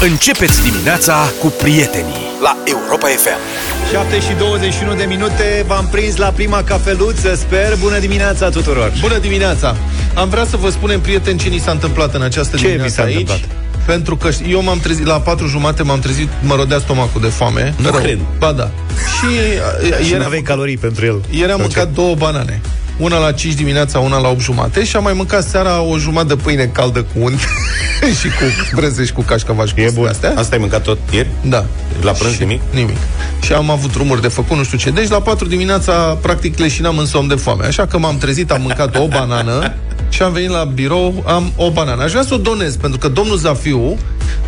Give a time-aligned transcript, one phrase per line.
[0.00, 3.38] Începeți dimineața cu prietenii la Europa FM.
[3.92, 9.18] 7 și 21 de minute V-am prins la prima cafeluță Sper, bună dimineața tuturor Bună
[9.18, 9.76] dimineața!
[10.14, 12.90] Am vrea să vă spunem, prieteni, ce ni s-a întâmplat în această Ce dimineață mi
[12.90, 13.16] s-a aici.
[13.28, 13.48] întâmplat?
[13.86, 17.74] Pentru că eu m-am trezit la patru jumate, m-am trezit, mă rodea stomacul de foame.
[17.76, 18.18] Nu cred.
[18.38, 18.70] Ba da.
[19.16, 19.26] Și,
[19.90, 21.60] uh, Și ieri, nu aveai calorii pentru el ieri am Ok.
[21.60, 22.60] mâncat două banane.
[22.98, 26.34] Una la 5 dimineața, una la 8 jumate și am mai mâncat seara o jumătate
[26.34, 27.40] de pâine caldă cu unt
[28.20, 30.06] și cu brânză și cu cașcaval și cu E bun.
[30.06, 30.32] astea.
[30.36, 31.28] Asta ai mâncat tot ieri?
[31.44, 31.64] Da.
[32.02, 32.60] La prânz Și- nimic?
[32.70, 32.96] Nimic.
[33.42, 34.90] Și am avut drumuri de făcut, nu știu ce.
[34.90, 37.66] Deci la 4 dimineața, practic, leșinam în somn de foame.
[37.66, 39.74] Așa că m-am trezit, am mâncat o banană
[40.14, 42.02] și am venit la birou, am o banană.
[42.02, 43.98] Aș vrea să o donez, pentru că domnul Zafiu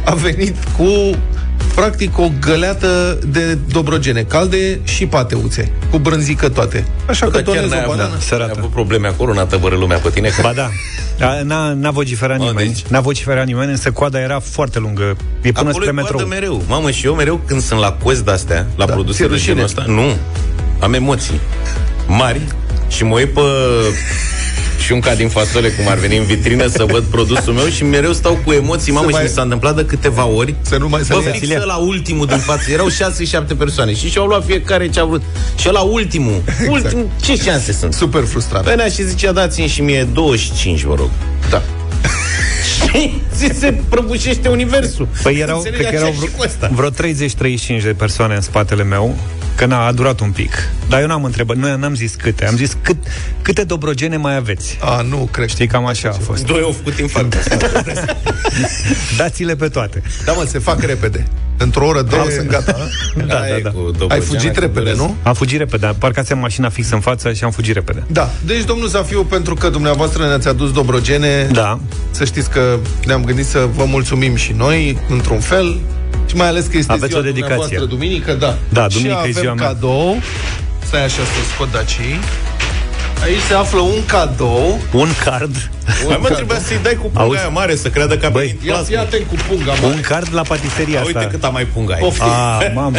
[0.04, 0.84] a venit cu
[1.74, 6.86] practic o găleată de dobrogene calde și pateuțe, cu brânzică toate.
[7.06, 8.10] Așa că Dar chiar donez n-ai o avut, banană.
[8.12, 8.54] n-ai Sărată.
[8.58, 10.28] avut probleme acolo, n-a tăvărât lumea pe tine?
[10.28, 10.68] Că Ba da
[11.26, 15.02] A, N-a, n-a vociferat Mă, nimeni deci- N-a vociferat nimeni, însă coada era foarte lungă
[15.42, 16.62] E până Acolo spre e metrou coadă mereu.
[16.68, 19.52] Mamă, și eu mereu când sunt la cozi de-astea, la Da, produse ți-e de rușine.
[19.52, 20.16] genul ăsta, nu.
[20.80, 21.40] Am emoții
[22.06, 22.40] mari
[22.88, 23.40] și mă uit pe
[24.78, 28.38] șunca din fasole, cum ar veni în vitrină, să văd produsul meu și mereu stau
[28.44, 28.92] cu emoții.
[28.92, 30.54] Mamă, Să și mai- mi s-a întâmplat de câteva ori.
[30.60, 31.32] Să nu mai- să Bă, le ia.
[31.32, 32.70] fixă la ultimul din față.
[32.70, 35.22] Erau 6-7 persoane și și-au luat fiecare ce a vrut.
[35.58, 36.70] Și la ultimul, Exact.
[36.70, 37.92] ultimul, ce șanse sunt?
[37.94, 38.64] Super frustrat.
[38.64, 41.10] Venea și zicea, dați-mi și mie 25, vă rog.
[41.50, 41.62] Da.
[42.92, 45.08] Și ți se prăbușește universul.
[45.22, 46.70] Păi erau, Înțelegi cred că așa erau și cu asta.
[46.74, 47.12] vreo, vreo
[47.80, 49.16] 30-35 de persoane în spatele meu
[49.58, 50.52] Că n-a a durat un pic
[50.88, 52.96] Dar eu n-am întrebat, noi n-am zis câte Am zis cât,
[53.42, 55.48] câte dobrogene mai aveți A, nu, cred.
[55.48, 57.48] Știi, cam așa a fost Doi au făcut infarct.
[59.18, 61.26] Dați-le pe toate Da, mă, se fac repede.
[61.56, 62.76] Într-o oră, două, sunt gata.
[63.16, 64.06] Da, da, da.
[64.08, 65.16] Ai fugit repede, nu?
[65.22, 68.64] Am fugit repede, am parcat mașina fix în față și am fugit repede Da, deci
[68.64, 73.68] domnul Zafiu, pentru că dumneavoastră ne-ați adus dobrogene, Da, să știți că ne-am gândit să
[73.74, 75.80] vă mulțumim și noi, într-un fel,
[76.28, 77.54] și mai ales că este Aveți ziua o dedicație.
[77.56, 78.54] dumneavoastră, duminică, da.
[78.68, 79.66] Da, duminică și e avem ziua mea.
[79.66, 80.16] cadou,
[80.86, 82.18] stai așa să scot dacii,
[83.22, 85.70] aici se află un cadou, un card
[86.06, 87.38] Mai mă trebuia să-i dai cu punga Auzi?
[87.38, 89.88] aia mare Să creadă că a Băi, venit ia fii plasma atent cu punga Un
[89.88, 90.00] mare.
[90.00, 92.26] card la patiseria Uite asta cât am mai punga ai Poftim.
[92.60, 92.96] Ah, mamă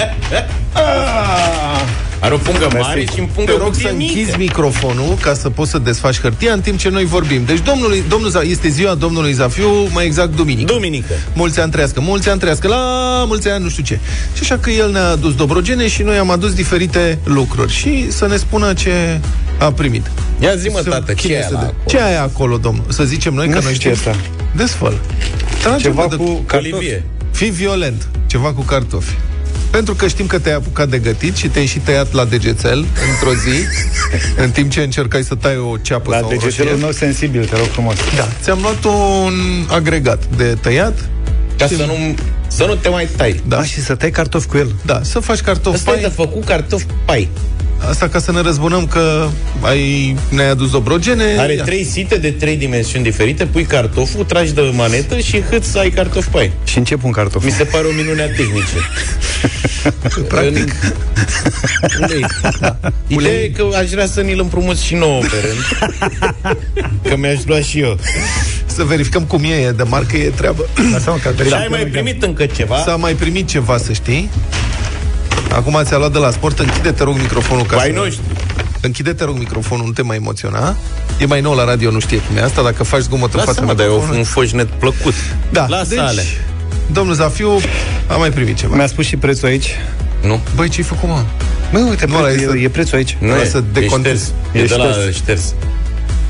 [2.22, 4.36] Are o pungă mare și în pungă Te rog cutie să închizi mică.
[4.38, 7.44] microfonul ca să poți să desfaci hârtia în timp ce noi vorbim.
[7.46, 10.74] Deci domnului, domnul, Za- este ziua domnului Zafiu, mai exact duminică.
[10.74, 14.00] Duminică Mulți ani trăiască, mulți ani trăiască, la mulți ani nu știu ce.
[14.34, 17.72] Și așa că el ne-a adus dobrogene și noi am adus diferite lucruri.
[17.74, 19.20] Și să ne spună ce
[19.60, 20.12] a primit.
[20.40, 21.84] Ia zi mă Să- tată Ce cine e să la de- acolo?
[21.88, 22.84] Ce ai acolo, domnul?
[22.88, 24.06] Să zicem noi Nu că știu noi ce știm.
[24.06, 24.24] e asta.
[24.56, 24.94] Desfăl.
[25.62, 27.02] Trage Ceva de- cu cartofi Olivier
[27.32, 28.08] Fii violent.
[28.28, 29.14] Ceva cu cartofi.
[29.72, 33.34] Pentru că știm că te-ai apucat de gătit și te-ai și tăiat la degețel într-o
[33.40, 33.64] zi,
[34.44, 36.84] în timp ce încercai să tai o ceapă La sau o degetelul roșie.
[36.84, 39.34] meu sensibil, te rog frumos Da, ți-am luat un
[39.70, 41.10] agregat de tăiat.
[41.58, 42.16] Ca să nu,
[42.48, 45.20] să nu te mai tai Da, Da, și să tai cartofi cu el da să
[45.20, 46.26] faci cartofi Asta e de pai.
[46.26, 47.30] făcut cartofi pai
[47.88, 49.28] Asta ca să ne răzbunăm că
[49.62, 51.36] ai, ne-ai adus dobrogene.
[51.38, 51.64] Are Ia.
[51.64, 53.46] trei site de trei dimensiuni diferite.
[53.46, 57.44] Pui cartoful, tragi de manetă și hât să ai cartofi pai Și încep un cartof.
[57.44, 58.80] Mi se pare o minune a tehnicii.
[60.28, 60.76] Practic,
[62.02, 62.26] Ulei.
[63.08, 65.90] Ideea e că aș vrea să ni-l împrumuți și nouă pe rând
[67.04, 68.00] Că mi-aș lua și eu.
[68.66, 70.66] Să verificăm cum e, e de marcă, e treabă.
[70.96, 72.78] Asta mă, că Și ai mai primit încă ceva?
[72.86, 74.30] S-a mai primit ceva, să știi.
[75.56, 78.00] Acum ți-a luat de la sport, închide, te rog, microfonul ca Pai să...
[78.00, 78.22] noștri
[78.82, 80.76] Închide, te rog, microfonul, nu te mai emoționa.
[81.20, 82.62] E mai nou la radio, nu știe cum e asta.
[82.62, 84.18] Dacă faci zgomot în fața Lasă-mă, dar e microfonului...
[84.20, 85.14] un foșnet plăcut
[85.52, 86.24] Da, Lasă deci, ale
[86.92, 87.60] domnul Zafiu
[88.08, 88.76] a mai primit ceva.
[88.76, 89.70] Mi-a spus și prețul aici
[90.22, 90.40] Nu?
[90.56, 91.24] Băi, ce-ai făcut, mă?
[91.72, 93.58] Măi, uite, Nu, prețul, ăla e să- e, e prețul aici Nu Vreau e, să
[93.58, 94.20] e decontez.
[94.20, 95.16] șters E E de la șters.
[95.16, 95.54] șters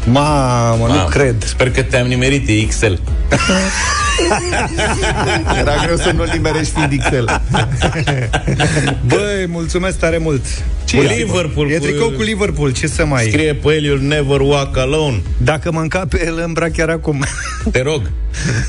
[0.06, 2.86] Mamă, nu Mamă, cred Sper că te-am nimerit, e XL
[5.60, 7.24] Era greu să nu limerești fiind XL.
[9.16, 10.42] Băi, mulțumesc tare mult
[10.86, 11.16] Ce Cu e?
[11.16, 13.24] Liverpool E cu- tricou cu Liverpool, ce să mai...
[13.24, 17.24] Scrie pe el, you'll never walk alone Dacă mă încape, el îmbrac chiar acum
[17.72, 18.02] Te rog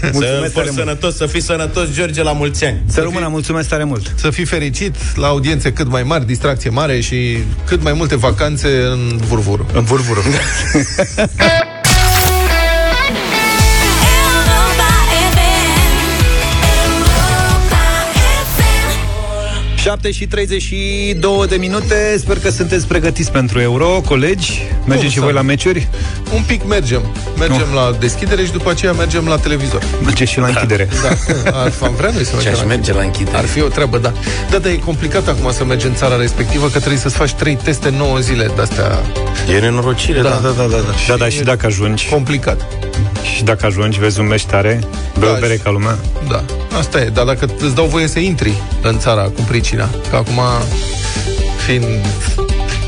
[0.00, 0.78] Să Mulțumesc fii tare mult.
[0.78, 4.44] sănătos, să fii sănătos, George, la mulți ani Să rămână, mulțumesc tare mult Să fii
[4.44, 9.66] fericit, la audiențe cât mai mari, distracție mare și cât mai multe vacanțe în vurvuru.
[9.74, 10.20] În vurvură
[20.02, 25.20] 7 și 32 de minute Sper că sunteți pregătiți pentru Euro Colegi, mergeți și să
[25.20, 25.36] voi nu?
[25.36, 25.88] la meciuri?
[26.34, 27.02] Un pic mergem.
[27.38, 29.82] Mergem la deschidere și după aceea mergem la televizor.
[30.04, 31.08] Mergeți și la închidere Da,
[31.60, 33.66] ar, am vrea noi să Și mergem aș la merge la închidere Ar fi o
[33.66, 34.12] treabă, da.
[34.50, 37.58] Da, dar e complicat acum să mergi în țara respectivă, că trebuie să-ți faci trei
[37.62, 38.98] teste 9 zile de-astea
[39.54, 40.28] E nenorocire, Da.
[40.28, 40.94] da, da, da, da, da.
[41.08, 42.66] Da, da, și dacă ajungi complicat.
[43.34, 44.78] Și dacă ajungi, vezi un meci tare,
[45.18, 45.98] bei Da, o bere și- ca lumea.
[46.28, 46.44] Da,
[46.78, 47.04] asta e.
[47.04, 48.52] Dar dacă îți dau voie să intri
[48.82, 50.40] în țara cu pricina, că acum,
[51.66, 51.84] fiind...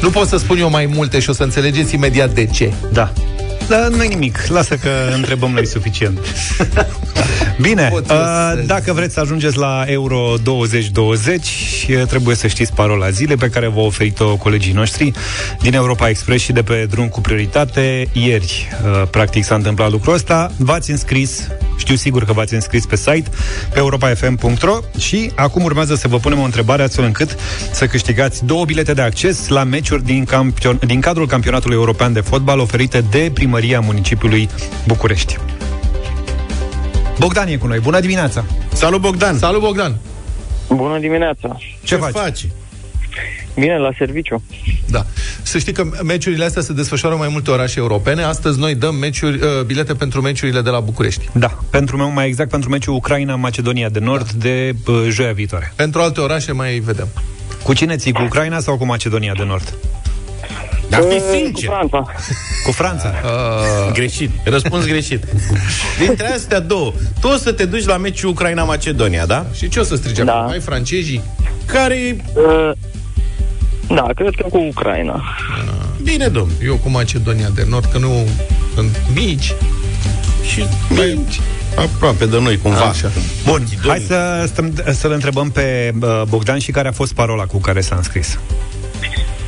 [0.01, 2.73] Nu pot să spun eu mai multe și o să înțelegeți imediat de ce.
[2.93, 3.13] Da.
[3.69, 6.19] Dar nu nimic, lasă că întrebăm noi suficient.
[7.61, 11.47] Bine, Pot să- uh, dacă vreți să ajungeți la Euro 2020,
[11.91, 15.11] uh, trebuie să știți parola zilei pe care v-au oferit-o colegii noștri
[15.61, 18.09] din Europa Express și de pe drum cu prioritate.
[18.13, 20.51] Ieri, uh, practic, s-a întâmplat lucrul ăsta.
[20.57, 23.25] V-ați înscris, știu sigur că v-ați înscris pe site,
[23.73, 27.37] pe europafm.ro și acum urmează să vă punem o întrebare astfel încât
[27.73, 32.21] să câștigați două bilete de acces la meciuri din, campion- din cadrul campionatului european de
[32.21, 34.49] fotbal oferite de primăria municipiului
[34.87, 35.39] București.
[37.19, 37.79] Bogdan e cu noi.
[37.79, 38.45] Bună dimineața!
[38.73, 39.39] Salut, Bogdan!
[39.39, 39.97] Salut, Bogdan!
[40.69, 41.57] Bună dimineața!
[41.83, 42.13] Ce, faci?
[42.13, 42.47] faci?
[43.55, 44.43] Bine, la serviciu.
[44.89, 45.05] Da.
[45.43, 48.23] Să știi că meciurile astea se desfășoară în mai multe orașe europene.
[48.23, 51.29] Astăzi noi dăm meciuri, uh, bilete pentru meciurile de la București.
[51.33, 54.39] Da, pentru meu, mai exact pentru meciul Ucraina-Macedonia de Nord da.
[54.39, 55.73] de uh, joia viitoare.
[55.77, 57.09] Pentru alte orașe mai vedem.
[57.63, 58.13] Cu cine ții?
[58.13, 59.75] Cu Ucraina sau cu Macedonia de Nord?
[60.93, 61.69] Dar fi Uh, sincer.
[61.69, 62.13] Cu Franța.
[62.65, 63.15] Cu Franța.
[63.25, 64.31] Uh, Greșit.
[64.45, 65.25] Răspuns greșit.
[65.99, 69.47] Dintre astea două, tu o să te duci la meciul Ucraina-Macedonia, da?
[69.55, 70.33] și ce o să strige Da.
[70.35, 70.51] acum?
[70.51, 71.23] Hai francezii?
[71.67, 72.71] Care Uh,
[73.95, 75.23] da, cred că cu Ucraina.
[76.03, 76.51] Bine, domn.
[76.65, 78.27] Eu cu Macedonia de Nord, că nu
[78.75, 79.55] sunt mici.
[80.51, 81.41] Și mici.
[81.77, 82.85] Aproape de noi, cumva.
[82.85, 83.11] Așa.
[83.47, 87.59] Bun, hai să stăm, să-l întrebăm pe uh, Bogdan și care a fost parola cu
[87.59, 88.39] care s-a înscris.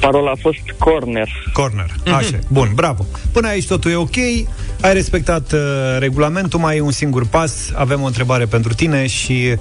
[0.04, 1.28] Parola a fost corner.
[1.52, 1.86] Corner.
[2.04, 2.38] Așa.
[2.48, 3.06] Bun, bravo.
[3.32, 4.16] Până aici totul e ok.
[4.80, 5.60] Ai respectat uh,
[5.98, 7.70] regulamentul, mai e un singur pas.
[7.74, 9.56] Avem o întrebare pentru tine și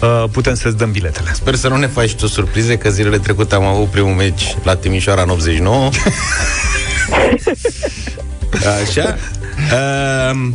[0.00, 1.32] uh, putem să-ți dăm biletele.
[1.32, 4.76] Sper să nu ne faci tu surprize Că zilele trecute am avut primul meci La
[4.76, 5.88] Timișoara în 89
[8.82, 9.16] Așa
[10.32, 10.54] um,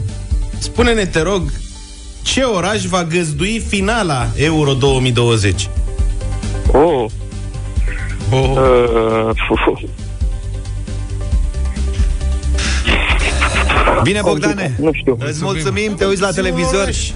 [0.60, 1.52] Spune-ne, te rog
[2.22, 5.70] Ce oraș va găzdui finala Euro 2020?
[6.72, 7.06] Oh,
[8.34, 8.50] Oh.
[8.58, 9.82] uh, fu-
[14.04, 14.76] Bine, Bogdane!
[14.80, 15.18] nu știu.
[15.20, 17.10] Îți mulțumim, te uiți la Zi un televizor oraș.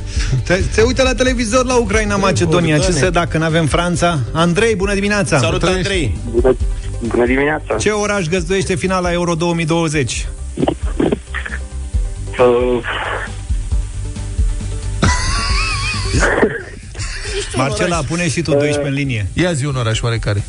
[0.44, 3.00] te, te uite la televizor la Ucraina-Macedonia Ce Bogdane.
[3.06, 4.20] să dacă n-avem Franța?
[4.32, 5.38] Andrei, bună dimineața!
[5.38, 6.18] Salut, Andrei!
[6.32, 6.56] Bună,
[7.08, 7.76] bună dimineața.
[7.76, 10.28] Ce oraș găzduiește finala Euro 2020?
[12.40, 12.84] Uh,
[17.56, 20.44] Marcela, pune și tu 12 în linie Ia zi un oraș oarecare.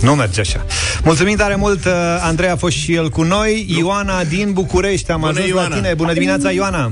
[0.00, 0.64] Nu merge așa.
[1.04, 1.92] Mulțumim tare mult, uh,
[2.22, 3.66] Andrei a fost și el cu noi.
[3.78, 5.68] Ioana din București, am Bună, ajuns Ioana.
[5.68, 5.94] la tine.
[5.94, 6.90] Bună dimineața, Ioana.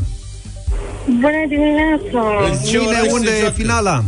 [1.21, 2.25] Bună dimineața!
[2.67, 3.55] Ce Bine, oraș se unde e joacă?
[3.57, 4.05] finala?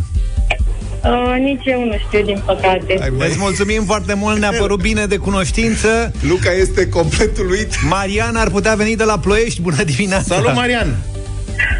[1.04, 3.12] Uh, nici eu nu știu, din păcate.
[3.18, 6.12] Îți mulțumim foarte mult, ne-a părut bine de cunoștință.
[6.28, 7.74] Luca este complet uluit.
[7.88, 9.60] Marian ar putea veni de la Ploiești.
[9.60, 10.34] Bună dimineața.
[10.34, 10.96] Salut, Marian!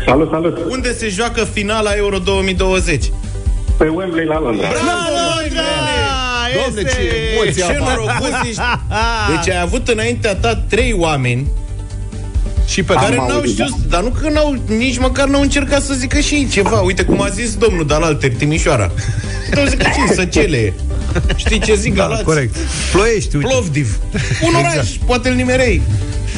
[0.06, 0.58] Salut, salut!
[0.70, 3.04] Unde se joacă finala Euro 2020?
[3.78, 4.68] Pe Wembley la Londra.
[6.54, 6.98] Doamne, ce
[7.32, 7.96] emoție Ce apar.
[7.96, 8.60] norocos ești!
[9.34, 11.46] Deci ai avut înaintea ta trei oameni
[12.66, 15.82] Și pe care Am n-au auzit, știut, dar nu că n-au, nici măcar n-au încercat
[15.82, 16.80] să zică și ei ceva.
[16.80, 18.90] Uite cum a zis domnul Dalalter, Timișoara.
[19.54, 20.74] Tu zic ce săcele.
[21.36, 22.24] Știi ce zic Da, Galați?
[22.24, 22.56] corect.
[22.92, 23.48] Ploiești, uite.
[23.48, 23.98] Plovdiv.
[24.42, 25.82] Un oraș, poate îl nimerei.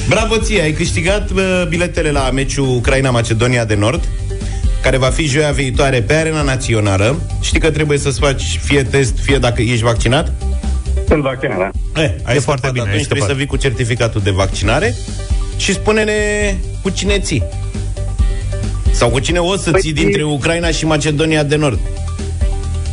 [0.09, 4.05] Bravo ție, ai câștigat uh, biletele la meciul Ucraina-Macedonia de Nord
[4.83, 7.21] care va fi joia viitoare pe arena națională.
[7.41, 10.33] Știi că trebuie să-ți faci fie test, fie dacă ești vaccinat?
[11.09, 12.03] Sunt vaccinat, da.
[12.03, 13.29] Eh, ai E scăpat, foarte bine, ai Atunci trebuie scăpat.
[13.29, 14.95] să vii cu certificatul de vaccinare
[15.57, 16.13] și spune-ne
[16.83, 17.43] cu cine ții.
[18.93, 21.79] Sau cu cine o să ții Păi- dintre Ucraina și Macedonia de Nord.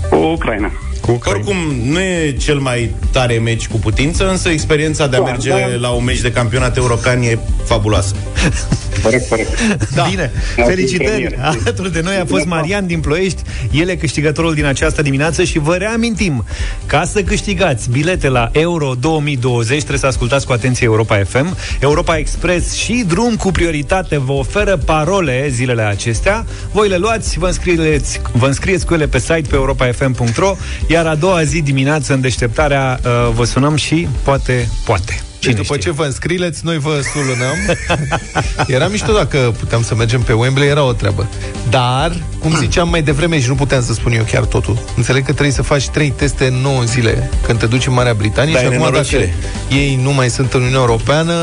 [0.09, 0.71] Cu Ucraina.
[1.01, 1.39] Cu Ucraina.
[1.39, 1.57] Oricum,
[1.91, 5.55] nu e cel mai tare meci cu putință, însă experiența de a Da, merge da.
[5.79, 8.15] la un meci de campionat european e fabuloasă.
[9.03, 9.49] Corect, corect.
[9.95, 10.07] Da.
[10.09, 11.09] Bine, Da, felicitări!
[11.09, 11.35] premieră.
[11.41, 15.59] Alături de noi a fost Marian din Ploiești, el e câștigătorul din această dimineață și
[15.59, 16.45] vă reamintim,
[16.85, 21.57] ca să câștigați bilete la Euro 2020, trebuie să ascultați cu atenție Europa FM.
[21.79, 26.45] Europa Express și Drum cu prioritate vă oferă parole zilele acestea.
[26.71, 30.55] Voi le luați, vă înscrieți, vă înscrieți cu ele pe site pe europafm.ro,
[30.87, 35.26] iar a doua zi dimineață în deșteptarea uh, vă sunăm și poate, poate.
[35.47, 35.91] Deci Cine după știe?
[35.91, 37.77] ce vă înscrileți, noi vă sulunăm.
[38.75, 41.27] Era mișto dacă puteam să mergem pe Wembley, era o treabă.
[41.69, 45.31] Dar, cum ziceam mai devreme și nu puteam să spun eu chiar totul, înțeleg că
[45.31, 48.59] trebuie să faci trei teste în 9 zile când te duci în Marea Britanie Da,
[48.59, 49.33] și e acum dacă nenorocire.
[49.71, 51.33] ei nu mai sunt în Uniunea Europeană,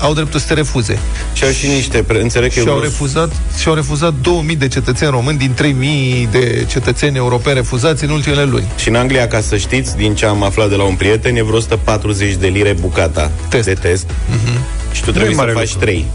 [0.00, 0.98] au dreptul să te refuze.
[1.32, 4.14] Și au și niște, pre- înțeleg că e Și au vreo- refuzat, și au refuzat
[4.22, 8.66] 2000 de cetățeni români din 3000 de cetățeni europeni refuzați în ultimele luni.
[8.76, 11.42] Și în Anglia, ca să știți, din ce am aflat de la un prieten, e
[11.42, 13.64] vreo 140 de lire bucata Test.
[13.64, 14.06] de test.
[14.06, 14.92] Uh-huh.
[14.92, 15.84] Și tu trebuie să mare faci lucru.
[15.86, 16.06] 3.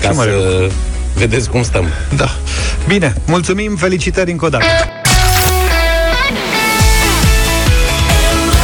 [0.00, 0.70] Ca mare să
[1.14, 1.84] vedeți cum stăm.
[2.16, 2.30] Da.
[2.88, 4.64] Bine, mulțumim, felicitări încă o dată.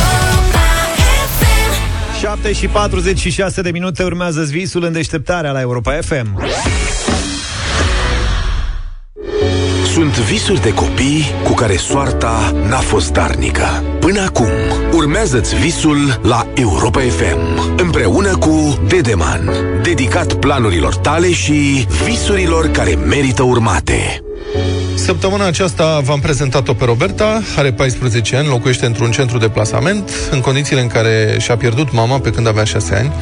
[0.00, 0.58] Europa
[1.38, 6.38] FM 7 și 46 de minute urmează visul în deșteptarea la Europa FM.
[10.00, 13.84] Sunt visuri de copii cu care soarta n-a fost darnică.
[13.98, 14.46] Până acum,
[14.92, 19.50] urmează-ți visul la Europa FM, împreună cu Dedeman,
[19.82, 24.22] dedicat planurilor tale și visurilor care merită urmate.
[25.00, 30.40] Săptămâna aceasta v-am prezentat-o pe Roberta, are 14 ani, locuiește într-un centru de plasament, în
[30.40, 33.12] condițiile în care și-a pierdut mama pe când avea 6 ani.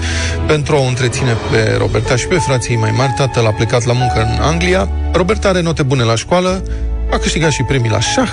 [0.46, 3.84] Pentru a o întreține pe Roberta și pe frații ei mai mari, tatăl a plecat
[3.84, 4.88] la muncă în Anglia.
[5.12, 6.62] Roberta are note bune la școală,
[7.10, 8.30] a câștigat și premii la șah,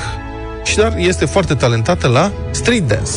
[0.66, 3.12] și dar este foarte talentată la street dance.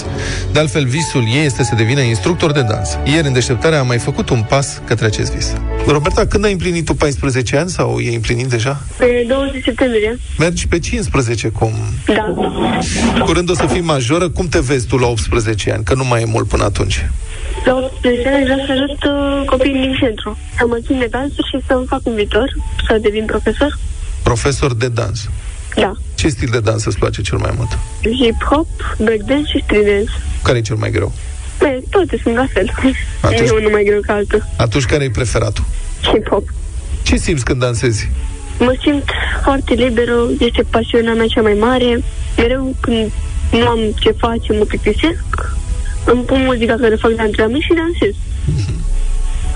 [0.53, 2.99] De altfel, visul ei este să devină instructor de dans.
[3.05, 5.55] Ieri, în deșteptarea, a mai făcut un pas către acest vis.
[5.87, 8.81] Roberta, când ai împlinit tu 14 ani sau e împlinit deja?
[8.97, 10.19] Pe 20 septembrie.
[10.39, 11.73] Mergi pe 15, cum
[12.07, 12.35] Da.
[13.25, 15.85] Curând o să fii majoră, cum te vezi tu la 18 ani?
[15.85, 17.07] Că nu mai e mult până atunci.
[17.65, 20.39] La 18 ani vreau să ajut uh, copiii din centru.
[20.59, 23.79] Să mă țin de dansuri și să-mi fac un viitor, să devin profesor.
[24.23, 25.29] Profesor de dans.
[25.81, 25.93] Da.
[26.15, 27.71] Ce stil de dans îți place cel mai mult?
[28.23, 28.67] Hip-hop,
[28.99, 30.11] breakdance și street dance.
[30.43, 31.13] Care e cel mai greu?
[31.59, 32.73] Bine, toate sunt la fel.
[33.21, 34.45] Atunci- E unul mai greu ca altul.
[34.57, 35.65] Atunci care e preferatul?
[36.03, 36.45] Hip-hop.
[37.03, 38.09] Ce simți când dansezi?
[38.59, 39.05] Mă simt
[39.43, 42.03] foarte liberă, este pasiunea mea cea mai mare.
[42.37, 43.11] Mereu când
[43.53, 45.25] nu am ce face, mă plictisesc,
[46.05, 48.15] îmi pun muzica care fac de antrenament și dansez.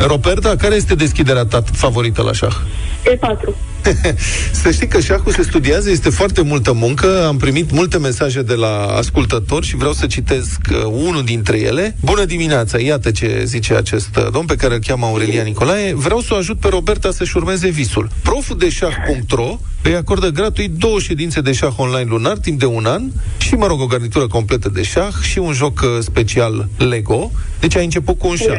[0.07, 2.57] Roberta, care este deschiderea ta favorită la șah?
[3.03, 3.73] E4.
[4.63, 7.27] Să știi că șahul se studiază, este foarte multă muncă.
[7.27, 11.97] Am primit multe mesaje de la ascultători și vreau să citesc uh, unul dintre ele.
[12.01, 15.95] Bună dimineața, iată ce zice acest uh, domn pe care îl cheamă Aurelia Nicolae.
[15.95, 18.09] Vreau să o ajut pe Roberta să-și urmeze visul.
[18.23, 22.85] Proful de șah.ro îi acordă gratuit două ședințe de șah online lunar timp de un
[22.87, 23.03] an
[23.39, 27.31] și, mă rog, o garnitură completă de șah și un joc uh, special Lego.
[27.61, 28.59] Deci ai început cu un șah.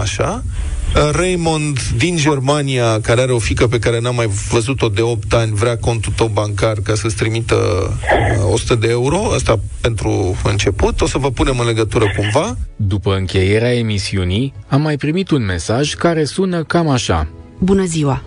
[0.00, 0.42] Așa.
[0.94, 5.32] Uh, Raymond din Germania, care are o fică pe care n-am mai văzut-o de 8
[5.34, 7.54] ani, vrea contul tău bancar ca să-ți trimită
[8.46, 11.00] uh, 100 de euro, asta pentru început.
[11.00, 12.56] O să vă punem în legătură cumva.
[12.76, 17.28] După încheierea emisiunii, am mai primit un mesaj care sună cam așa.
[17.58, 18.22] Bună ziua!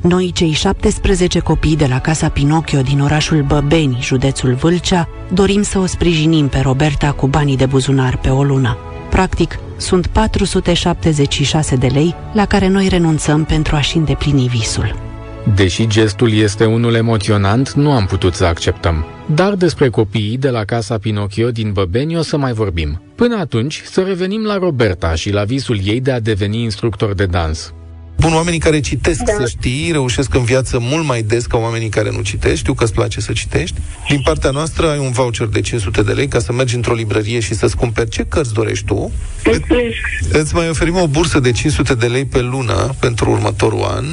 [0.00, 5.78] Noi, cei 17 copii de la Casa Pinocchio din orașul Băbeni, județul Vâlcea, dorim să
[5.78, 8.78] o sprijinim pe Roberta cu banii de buzunar pe o lună.
[9.10, 15.06] Practic, sunt 476 de lei la care noi renunțăm pentru a-și îndeplini visul.
[15.54, 19.04] Deși gestul este unul emoționant, nu am putut să acceptăm.
[19.34, 23.02] Dar despre copiii de la Casa Pinocchio din Băbeni o să mai vorbim.
[23.14, 27.26] Până atunci, să revenim la Roberta și la visul ei de a deveni instructor de
[27.26, 27.72] dans.
[28.20, 29.32] Bun, oamenii care citesc, da.
[29.38, 32.58] să știi, reușesc în viață mult mai des ca oamenii care nu citești.
[32.58, 33.74] Știu că îți place să citești.
[34.08, 37.40] Din partea noastră ai un voucher de 500 de lei ca să mergi într-o librărie
[37.40, 39.12] și să-ți cumperi ce cărți dorești tu.
[39.44, 39.96] Mulțumesc.
[40.30, 44.04] Îți mai oferim o bursă de 500 de lei pe lună pentru următorul an.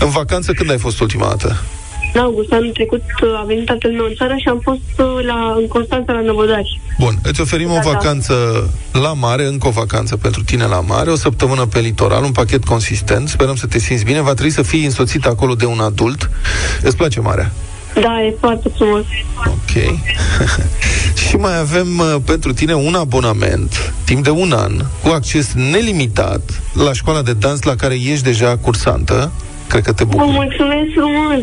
[0.00, 1.62] În vacanță, când ai fost ultima dată?
[2.12, 5.24] În august anul trecut uh, a venit tatăl meu în țară și am fost uh,
[5.26, 6.80] la, în Constanța la Năvodari.
[6.98, 7.90] Bun, îți oferim o Da, da.
[7.90, 8.34] vacanță
[8.92, 12.64] la mare, încă o vacanță pentru tine la mare, o săptămână pe litoral, un pachet
[12.64, 16.30] consistent, sperăm să te simți bine, va trebui să fii însoțit acolo de un adult.
[16.82, 17.52] Îți place marea?
[17.94, 19.04] Da, e foarte frumos.
[19.46, 19.98] Ok.
[21.28, 26.62] și mai avem uh, pentru tine un abonament, timp de un an, cu acces nelimitat
[26.72, 29.32] la școala de dans la care ești deja cursantă.
[29.72, 30.30] Cred că te Vă bucuri.
[30.30, 31.40] mulțumesc frumos.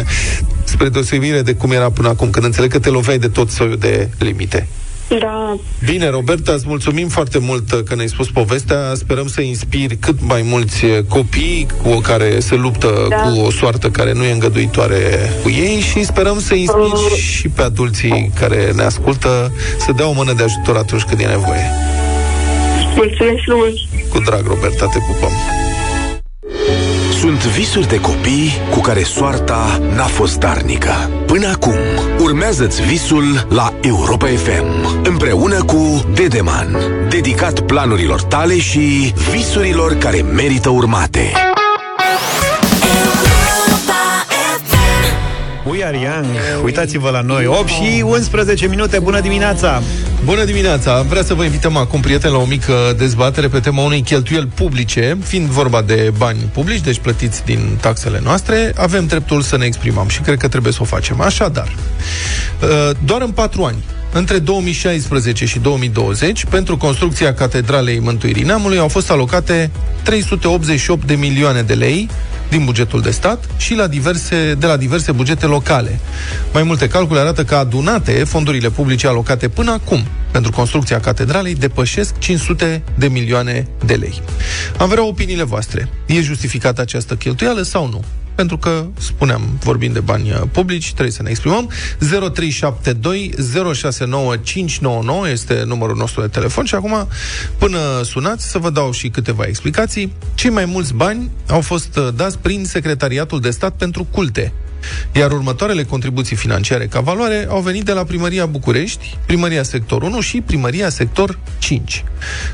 [0.72, 3.76] Spre deosebire de cum era până acum, când înțeleg că te loveai de tot soiul
[3.76, 4.68] de limite.
[5.20, 8.76] Da, Bine, Roberta, îți mulțumim foarte mult uh, că ne-ai spus povestea.
[8.94, 13.16] Sperăm să inspiri cât mai mulți uh, copii cu o care se luptă Da.
[13.16, 17.16] cu o soartă care nu e îngăduitoare cu ei și sperăm să inspiri Uh.
[17.18, 21.24] și pe adulții care ne ascultă să dea o mână de ajutor atunci când e
[21.24, 21.70] nevoie.
[22.96, 23.72] mulțumesc frumos.
[24.08, 25.32] Cu drag, Roberta, te pupăm.
[27.28, 30.92] Sunt visuri de copii cu care soarta n-a fost darnică.
[31.26, 31.74] Până acum,
[32.18, 36.76] urmează-ți visul la Europa FM, împreună cu Dedeman,
[37.08, 41.32] dedicat planurilor tale și visurilor care merită urmate.
[45.68, 46.26] We are young.
[46.64, 47.46] Uitați-vă la noi.
[47.46, 48.98] 8 și 11 minute.
[48.98, 49.82] Bună dimineața!
[50.24, 51.02] Bună dimineața!
[51.02, 55.18] Vrea să vă invităm acum, prieteni, la o mică dezbatere pe tema unei cheltuieli publice,
[55.24, 60.08] fiind vorba de bani publici, deci plătiți din taxele noastre, avem dreptul să ne exprimăm
[60.08, 61.20] și cred că trebuie să o facem.
[61.20, 61.68] Așadar,
[62.62, 68.88] uh, doar în patru ani, între 2016 și 2020, pentru construcția Catedralei Mântuirii Neamului au
[68.88, 69.70] fost alocate
[70.02, 72.08] 388 de milioane de lei
[72.48, 76.00] din bugetul de stat și la diverse, de la diverse bugete locale.
[76.52, 82.18] Mai multe calcule arată că adunate fondurile publice alocate până acum pentru construcția catedralei depășesc
[82.18, 84.22] 500 de milioane de lei.
[84.78, 85.88] Am vrea opiniile voastre.
[86.06, 88.04] E justificată această cheltuială sau nu?
[88.38, 91.70] Pentru că, spuneam, vorbim de bani uh, publici, trebuie să ne exprimăm.
[91.98, 93.34] 0372
[93.74, 97.08] 069599 este numărul nostru de telefon și acum,
[97.58, 100.12] până sunați, să vă dau și câteva explicații.
[100.34, 104.52] Cei mai mulți bani au fost uh, dați prin Secretariatul de Stat pentru Culte,
[105.12, 110.20] iar următoarele contribuții financiare ca valoare au venit de la Primăria București, Primăria Sector 1
[110.20, 112.04] și Primăria Sector 5.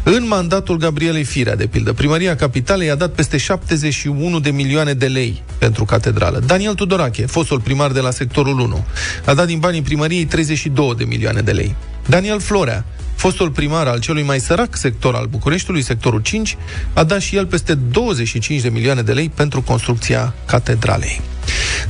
[0.02, 5.06] În mandatul Gabrielei Firea, de pildă, Primăria Capitalei a dat peste 71 de milioane de
[5.06, 6.38] lei pentru catedrală.
[6.38, 8.84] Daniel Tudorache, fostul primar de la Sectorul 1,
[9.24, 11.74] a dat din banii primăriei 32 de milioane de lei.
[12.06, 16.56] Daniel Florea, fostul primar al celui mai sărac sector al Bucureștiului, sectorul 5,
[16.92, 21.20] a dat și el peste 25 de milioane de lei pentru construcția catedralei.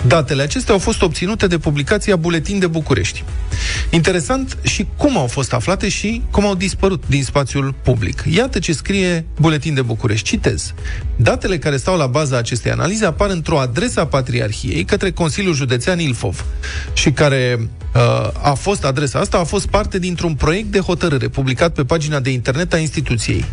[0.07, 3.25] Datele acestea au fost obținute de publicația Buletin de București.
[3.91, 8.25] Interesant și cum au fost aflate și cum au dispărut din spațiul public.
[8.31, 10.29] Iată ce scrie Buletin de București.
[10.29, 10.75] Citez.
[11.17, 15.99] Datele care stau la baza acestei analize apar într-o adresă a Patriarhiei către Consiliul Județean
[15.99, 16.45] Ilfov
[16.93, 17.59] și care
[17.95, 18.01] uh,
[18.43, 22.31] a fost, adresa asta a fost parte dintr-un proiect de hotărâre publicat pe pagina de
[22.31, 23.45] internet a instituției.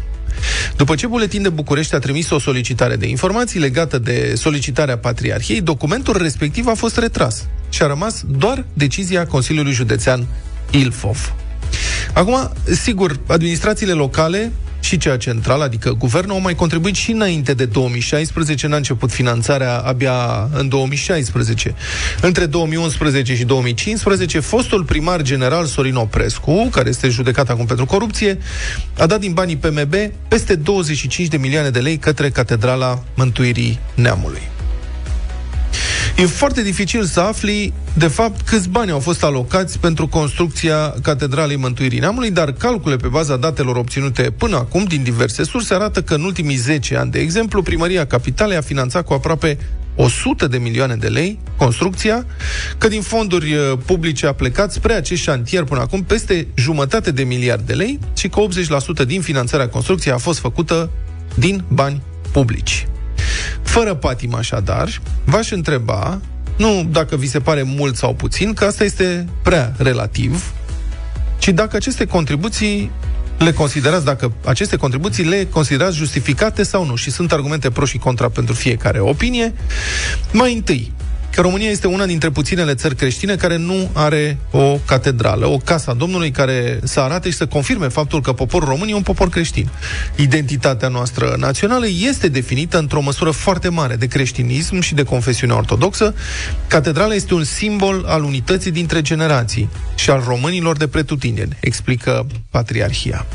[0.76, 5.62] După ce Buletin de București a trimis o solicitare de informații legată de solicitarea Patriarhiei,
[5.62, 10.26] documentul respectiv a fost retras și a rămas doar decizia Consiliului Județean
[10.72, 11.34] Ilfov.
[12.14, 17.66] Acum, sigur, administrațiile locale și cea centrală, adică guvernul, au mai contribuit și înainte de
[17.66, 21.76] 2016, n-a început finanțarea abia în 2016.
[22.22, 28.38] Între 2011 și 2015, fostul primar general Sorin Oprescu, care este judecat acum pentru corupție,
[28.98, 29.94] a dat din banii PMB
[30.28, 34.61] peste 25 de milioane de lei către Catedrala Mântuirii Neamului.
[36.18, 41.55] E foarte dificil să afli, de fapt, câți bani au fost alocați pentru construcția Catedralei
[41.55, 46.14] Mântuirii Neamului, dar calcule pe baza datelor obținute până acum din diverse surse arată că
[46.14, 49.57] în ultimii 10 ani, de exemplu, Primăria Capitalei a finanțat cu aproape
[49.96, 52.25] 100 de milioane de lei construcția,
[52.77, 57.24] că din fonduri uh, publice a plecat spre acest șantier până acum peste jumătate de
[57.24, 58.42] miliard de lei și că
[59.03, 60.90] 80% din finanțarea construcției a fost făcută
[61.36, 62.86] din bani publici.
[63.72, 66.20] Fără patim așadar, v-aș întreba,
[66.57, 70.53] nu dacă vi se pare mult sau puțin, că asta este prea relativ,
[71.38, 72.92] ci dacă aceste contribuții
[73.38, 76.96] le considerați, dacă aceste contribuții le considerați justificate sau nu.
[76.96, 79.53] Și sunt argumente pro și contra pentru fiecare opinie.
[80.31, 80.92] Mai întâi,
[81.31, 85.94] că România este una dintre puținele țări creștine care nu are o catedrală, o casa
[85.94, 89.70] Domnului care să arate și să confirme faptul că poporul român e un popor creștin.
[90.15, 96.15] Identitatea noastră națională este definită într-o măsură foarte mare de creștinism și de confesiune ortodoxă.
[96.67, 103.25] Catedrala este un simbol al unității dintre generații și al românilor de pretutindeni, explică Patriarhia.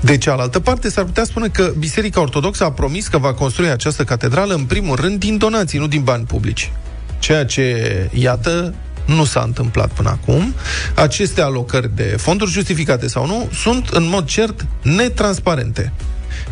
[0.00, 4.04] De cealaltă parte, s-ar putea spune că Biserica Ortodoxă a promis că va construi această
[4.04, 6.72] catedrală, în primul rând, din donații, nu din bani publici.
[7.18, 8.74] Ceea ce, iată,
[9.06, 10.54] nu s-a întâmplat până acum.
[10.94, 15.92] Aceste alocări de fonduri, justificate sau nu, sunt în mod cert netransparente.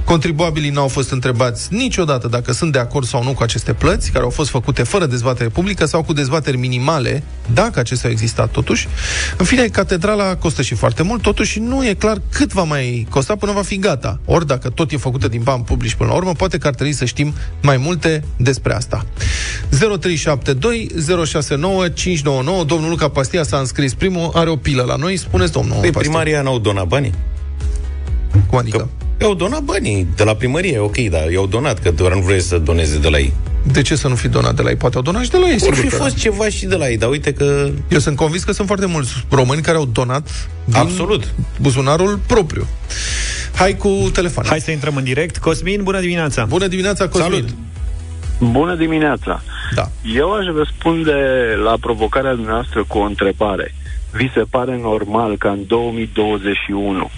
[0.06, 4.24] Contribuabilii n-au fost întrebați niciodată dacă sunt de acord sau nu cu aceste plăți, care
[4.24, 8.88] au fost făcute fără dezbatere publică sau cu dezbateri minimale, dacă acestea au existat totuși.
[9.36, 13.36] În fine, catedrala costă și foarte mult, totuși nu e clar cât va mai costa
[13.36, 14.20] până va fi gata.
[14.24, 16.92] Ori dacă tot e făcută din bani publici până la urmă, poate că ar trebui
[16.92, 19.06] să știm mai multe despre asta.
[19.68, 20.90] 0372
[21.24, 25.16] 069 599 Domnul Luca Pastia s-a înscris primul, are o pilă la noi.
[25.16, 26.00] Spuneți, domnul Păi Pastia.
[26.00, 27.14] primaria n-au donat banii?
[28.46, 28.76] Cum adică?
[28.76, 32.40] Că i-au donat banii de la primărie, ok, dar i-au donat, că doar nu vrei
[32.40, 33.32] să doneze de la ei.
[33.72, 34.76] De ce să nu fi donat de la ei?
[34.76, 36.02] Poate au donat și de la ei, Or sigur fi că da.
[36.02, 37.68] fost ceva și de la ei, dar uite că...
[37.88, 41.34] Eu sunt convins că sunt foarte mulți români care au donat din Absolut.
[41.60, 42.66] buzunarul propriu.
[43.54, 44.44] Hai cu telefon.
[44.46, 45.38] Hai să intrăm în direct.
[45.38, 46.44] Cosmin, bună dimineața!
[46.44, 47.30] Bună dimineața, Cosmin.
[47.30, 47.48] Salut.
[48.52, 49.42] Bună dimineața!
[49.74, 49.90] Da.
[50.14, 51.12] Eu aș răspunde
[51.64, 53.74] la provocarea dumneavoastră cu o întrebare.
[54.12, 57.10] Vi se pare normal ca în 2021,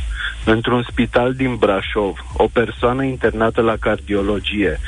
[0.50, 4.80] într-un spital din Brașov, o persoană internată la cardiologie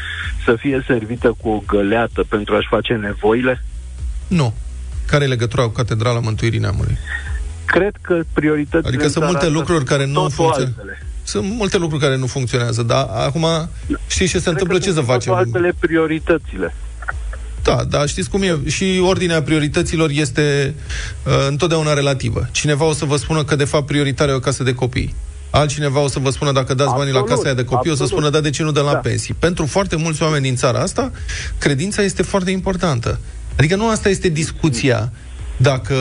[0.44, 3.64] să fie servită cu o găleată pentru a-și face nevoile?
[4.28, 4.54] Nu.
[5.06, 6.98] Care e legătura cu Catedrala Mântuirii Neamului?
[7.64, 10.74] Cred că prioritățile Adică în sunt țara multe asta lucruri sunt care nu totul funcționează.
[10.78, 11.06] altele.
[11.22, 13.46] Sunt multe lucruri care nu funcționează, dar acum
[14.06, 15.32] știi ce se Cred întâmplă, că ce să sunt totul facem?
[15.34, 16.74] altele prioritățile.
[17.62, 18.58] Da, dar știți cum e?
[18.68, 20.74] Și ordinea priorităților este
[21.26, 22.48] uh, întotdeauna relativă.
[22.50, 25.14] Cineva o să vă spună că, de fapt, prioritară e o casă de copii.
[25.50, 27.94] Altcineva o să vă spună dacă dați banii la Absolut, casa aia de copii, o
[27.94, 28.22] să absolut.
[28.22, 28.98] spună da, de ce nu dă la Da.
[28.98, 29.34] pensii.
[29.38, 31.12] Pentru foarte mulți oameni din țara asta,
[31.58, 33.18] credința este foarte importantă.
[33.56, 35.12] Adică nu asta este discuția
[35.56, 35.94] dacă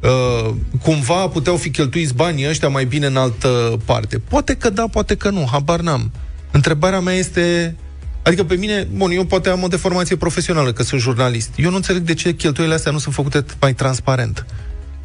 [0.00, 4.18] uh, cumva puteau fi cheltuiți banii ăștia mai bine în altă parte.
[4.18, 6.10] Poate că da, poate că nu, habar n-am.
[6.50, 7.76] Întrebarea mea este...
[8.22, 11.50] Adică pe mine, bun, eu poate am o deformație profesională, că sunt jurnalist.
[11.56, 14.46] Eu nu înțeleg de ce cheltuielile astea nu sunt făcute mai transparent.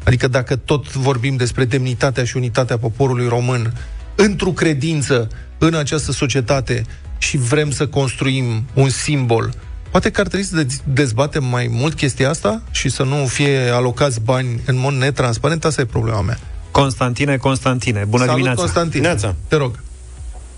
[0.04, 3.72] Adică dacă tot vorbim despre demnitatea și unitatea poporului român
[4.14, 6.82] într-o credință în această societate
[7.18, 9.50] și vrem să construim un simbol,
[9.90, 13.58] poate că ar trebui să dez- dezbatem mai mult chestia asta și să nu fie
[13.68, 15.64] alocați bani în mod netransparent.
[15.64, 16.38] Asta e problema mea.
[16.70, 18.60] Constantine, Constantine, bună Salut, dimineața.
[18.60, 19.02] Constantin.
[19.48, 19.72] Te rog.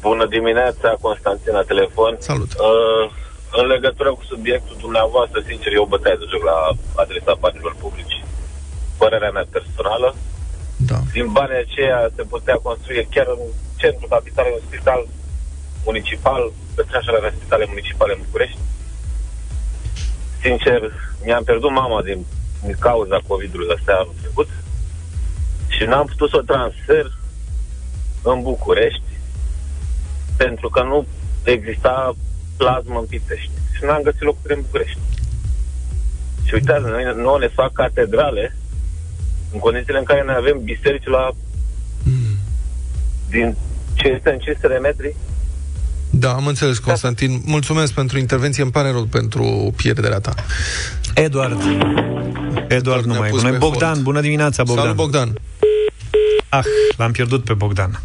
[0.00, 2.12] Bună dimineața, Constantin la telefon.
[2.18, 2.50] Salut.
[2.52, 3.04] Uh,
[3.60, 6.56] în legătură cu subiectul dumneavoastră, sincer, eu bătaie de joc la
[7.02, 8.13] adresa banilor publici.
[9.04, 10.14] Părerea mea personală.
[10.76, 10.98] Da.
[11.12, 13.40] Din banii aceia se putea construi chiar în
[13.76, 15.06] centrul capitalei un spital
[15.84, 18.58] municipal, pe tranșele de spitale municipale în București.
[20.42, 20.80] Sincer,
[21.24, 22.26] mi-am pierdut mama din,
[22.62, 24.48] din cauza COVID-ului ăsta anul trecut
[25.68, 27.06] și n-am putut să o transfer
[28.22, 29.10] în București
[30.36, 31.06] pentru că nu
[31.42, 32.14] exista
[32.56, 34.98] plasmă în Pitești și n-am găsit locuri în București.
[36.44, 38.56] Și uitați, noi, nouă ne fac catedrale
[39.54, 41.30] în condițiile în care noi avem biserici la
[43.28, 43.56] din
[43.94, 45.16] 500 în 500 de metri
[46.10, 47.42] Da, am înțeles, Constantin.
[47.44, 48.62] Mulțumesc pentru intervenție.
[48.62, 50.34] Îmi pare rău pentru pierderea ta.
[51.14, 51.60] Eduard.
[52.68, 53.58] Eduard nu mai e cu noi.
[53.58, 54.84] Bogdan, bună dimineața, Bogdan.
[54.84, 55.38] Salut, Bogdan.
[56.48, 56.64] Ah,
[56.96, 58.00] l-am pierdut pe Bogdan.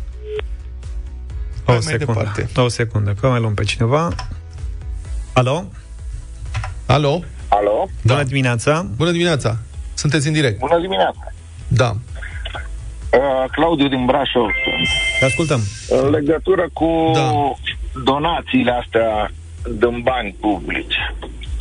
[1.65, 2.19] O mai secundă.
[2.19, 2.49] departe.
[2.61, 4.15] O secundă, că mai luăm pe cineva.
[5.33, 5.65] Alo?
[6.85, 7.23] Alo?
[7.47, 7.89] Alo?
[8.01, 8.87] Bună dimineața.
[8.95, 9.57] Bună dimineața.
[9.93, 10.59] Sunteți în direct.
[10.59, 11.33] Bună dimineața!
[11.69, 11.89] Da.
[11.89, 14.49] Uh, Claudiu din Brașov.
[15.19, 15.61] Te ascultăm.
[15.89, 17.31] În legătură cu da.
[18.03, 19.31] donațiile astea
[19.79, 20.95] din bani publici.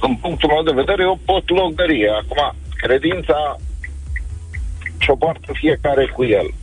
[0.01, 2.09] În punctul meu de vedere, e o potlogărie.
[2.09, 3.57] Acum, credința
[4.99, 6.55] și-o poartă fiecare cu el.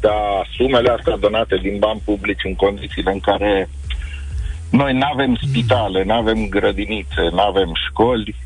[0.00, 3.68] Dar sumele astea donate din bani publici în condițiile în care
[4.70, 8.36] noi nu avem spitale, nu avem grădinițe, nu avem școli,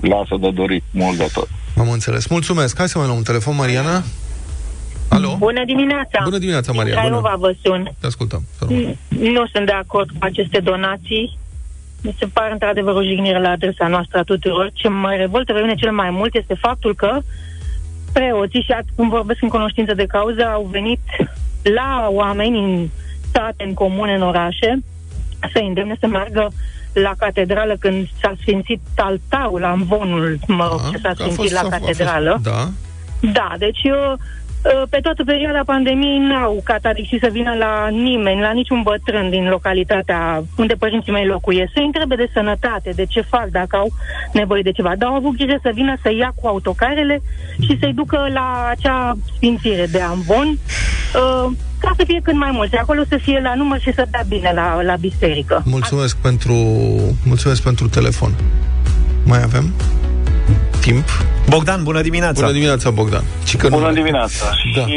[0.00, 1.48] lasă de dorit mult de tot.
[1.78, 2.26] Am înțeles.
[2.26, 2.76] Mulțumesc.
[2.76, 4.02] Hai să mai luăm un telefon, Mariana.
[5.08, 5.36] Alo?
[5.38, 6.20] Bună dimineața!
[6.24, 6.92] Bună dimineața, Maria.
[6.92, 7.20] Din Bună.
[7.20, 7.90] Craiova vă sun.
[8.00, 8.42] Te ascultăm.
[9.08, 11.38] Nu sunt de acord cu aceste donații.
[12.02, 14.70] Mi se pare într-adevăr o jignire la adresa noastră a tuturor.
[14.72, 17.18] Ce mă revoltă pe mine cel mai mult este faptul că
[18.12, 21.00] preoții, și at- cum vorbesc în cunoștință de cauză, au venit
[21.62, 22.88] la oameni în
[23.28, 24.82] state, în comune, în orașe,
[25.52, 26.52] să îndemne să meargă
[27.02, 31.58] la catedrală când s-a sfințit altarul, amvonul, mă rog, ce s-a A sfințit fost- la
[31.58, 32.38] a fost- catedrală.
[32.42, 32.68] Da.
[33.32, 34.16] Da, deci eu,
[34.90, 40.42] pe toată perioada pandemiei n-au catadixit să vină la nimeni, la niciun bătrân din localitatea
[40.56, 43.88] unde părinții mei locuiesc, să-i întrebe de sănătate, de ce fac, dacă au
[44.32, 44.92] nevoie de ceva.
[44.98, 47.22] Dar au avut grijă să vină să ia cu autocarele
[47.60, 52.76] și să-i ducă la acea sfințire de amvon, uh, ca să fie cât mai mulți.
[52.76, 55.62] Acolo să fie la număr și să dea bine la, la biserică.
[55.64, 56.54] Mulțumesc pentru,
[57.24, 58.34] mulțumesc pentru telefon.
[59.24, 59.74] Mai avem
[60.80, 61.08] timp?
[61.48, 62.40] Bogdan, bună dimineața!
[62.40, 63.24] Bună dimineața, Bogdan.
[63.44, 63.92] Și că Bună nu...
[63.92, 64.44] dimineața!
[64.74, 64.82] Da.
[64.82, 64.96] Și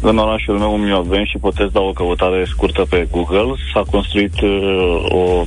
[0.00, 5.04] în orașul meu, Mioveni, și puteți da o căutare scurtă pe Google, s-a construit uh,
[5.08, 5.44] o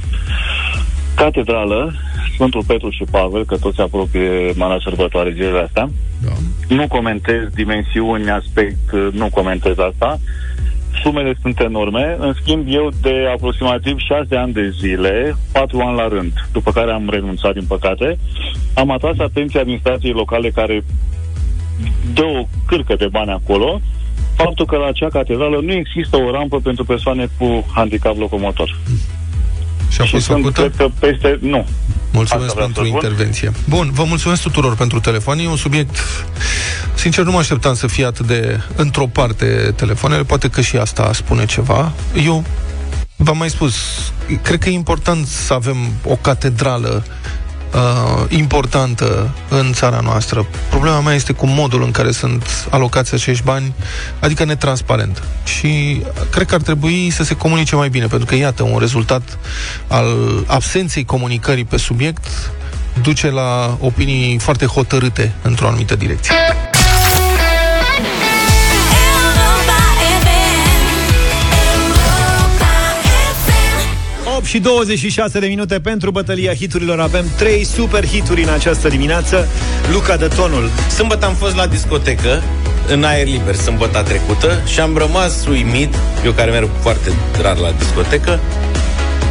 [1.15, 1.93] catedrală,
[2.33, 5.89] Sfântul Petru și Pavel, că toți se apropie marea sărbătoare zilele astea.
[6.23, 6.31] Da.
[6.75, 10.19] Nu comentez dimensiuni, aspect, uh, nu comentez asta.
[11.03, 12.15] Sumele sunt enorme.
[12.19, 16.91] În schimb, eu de aproximativ șase ani de zile, patru ani la rând, după care
[16.91, 18.17] am renunțat, din păcate,
[18.73, 20.83] am atras atenția administrației locale care
[22.13, 23.81] dă o cârcă de bani acolo,
[24.35, 28.79] faptul că la acea catedrală nu există o rampă pentru persoane cu handicap locomotor.
[29.91, 30.61] Și a fost sunt, făcută?
[30.61, 31.37] Cred că peste...
[31.41, 31.67] Nu.
[32.11, 33.01] Mulțumesc Asta vreau pentru să spun.
[33.03, 33.51] intervenție.
[33.69, 35.39] Bun, vă mulțumesc tuturor pentru telefon.
[35.39, 35.95] E un subiect,
[36.93, 40.23] sincer, nu mă așteptam să fie atât de într-o parte telefoanele.
[40.23, 41.91] Poate că și asta spune ceva.
[42.25, 42.43] Eu
[43.15, 43.75] v-am mai spus,
[44.41, 47.03] cred că e important să avem o catedrală
[47.73, 50.45] uh, importantă în țara noastră.
[50.69, 53.73] Problema mea este cu modul în care sunt alocați acești bani,
[54.19, 55.23] adică netransparent.
[55.43, 59.37] Și cred că ar trebui să se comunice mai bine, pentru că, iată, un rezultat
[59.87, 60.07] al
[60.47, 62.25] absenței comunicării pe subiect
[63.01, 66.33] duce la opinii foarte hotărâte într-o anumită direcție.
[74.51, 76.99] Și 26 de minute pentru bătălia hiturilor.
[76.99, 79.47] Avem 3 super hituri în această dimineață.
[79.91, 80.69] Luca de tonul.
[80.95, 82.43] Sâmbătă am fost la discotecă
[82.87, 85.93] în aer liber sâmbătă trecută și am rămas uimit,
[86.25, 87.11] eu care merg foarte
[87.41, 88.39] rar la discotecă,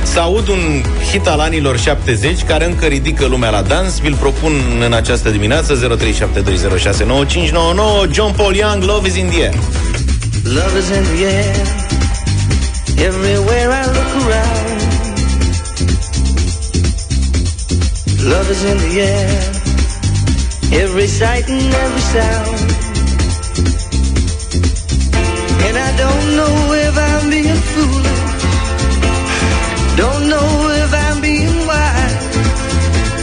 [0.02, 3.98] să aud un hit al anilor 70 care încă ridică lumea la dans.
[3.98, 4.52] Vi-l propun
[4.84, 6.02] în această dimineață 0372069599
[8.12, 9.54] John Paul Young, Love is in the air.
[10.44, 11.56] Love is in the air.
[13.06, 14.99] Everywhere I look around.
[18.22, 19.52] Love is in the air.
[20.82, 22.58] Every sight and every sound.
[25.66, 26.54] And I don't know
[26.86, 28.24] if I'm being foolish.
[29.96, 30.48] Don't know
[30.82, 32.26] if I'm being wise.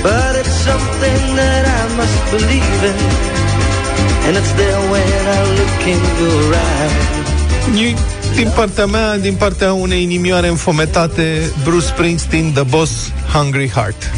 [0.02, 3.00] But it's something that I must believe in.
[4.26, 7.18] And it's there when I look in your eyes.
[8.36, 12.92] Din partea mea, din partea unei inimioare înfometate, Bruce Springsteen, The Boss,
[13.34, 14.12] Hungry Heart.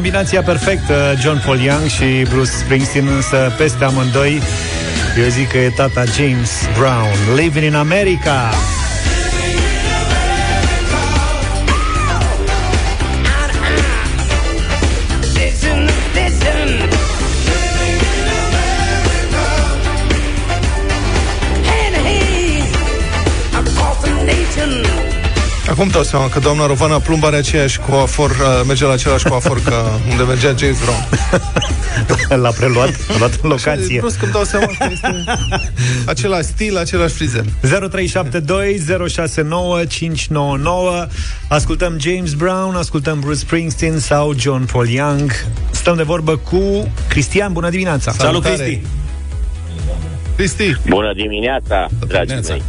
[0.00, 4.42] Combinația perfectă, John Paul Young și Bruce Springsteen, însă peste amândoi,
[5.22, 8.50] eu zic că e tata James Brown, Living in America.
[25.80, 29.62] Acum dau seama că doamna Rovana Plumb are aceeași coafor, uh, merge la același coafor
[29.62, 31.08] ca unde mergea James Brown.
[32.42, 33.98] L-a preluat, a luat în locație.
[33.98, 35.24] Brusc îmi dau seama că este
[36.12, 37.44] același stil, același frizer.
[37.44, 37.48] 0372069599
[41.48, 45.46] Ascultăm James Brown, ascultăm Bruce Springsteen sau John Paul Young.
[45.70, 47.52] Stăm de vorbă cu Cristian.
[47.52, 48.12] Bună dimineața!
[48.12, 48.82] Salut, Cristi!
[50.36, 50.76] Cristi!
[50.88, 52.62] Bună dimineața, dragii mei!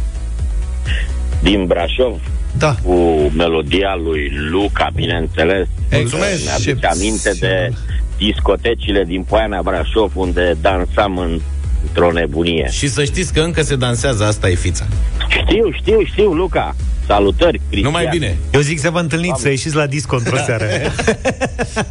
[1.42, 2.20] Din Brașov,
[2.58, 2.76] da.
[2.82, 5.66] cu melodia lui Luca, bineînțeles.
[5.90, 6.44] Mulțumesc!
[6.44, 7.72] Mi-aduce aminte de
[8.18, 11.40] discotecile din Poiana Brașov, unde dansam în,
[11.82, 12.68] într-o nebunie.
[12.70, 14.86] Și să știți că încă se dansează, asta e fița.
[15.28, 16.74] Știu, știu, știu, Luca.
[17.06, 17.92] Salutări, Cristian.
[17.92, 18.36] Numai bine.
[18.52, 20.66] Eu zic să vă întâlniți, să ieșiți la disco într-o seară.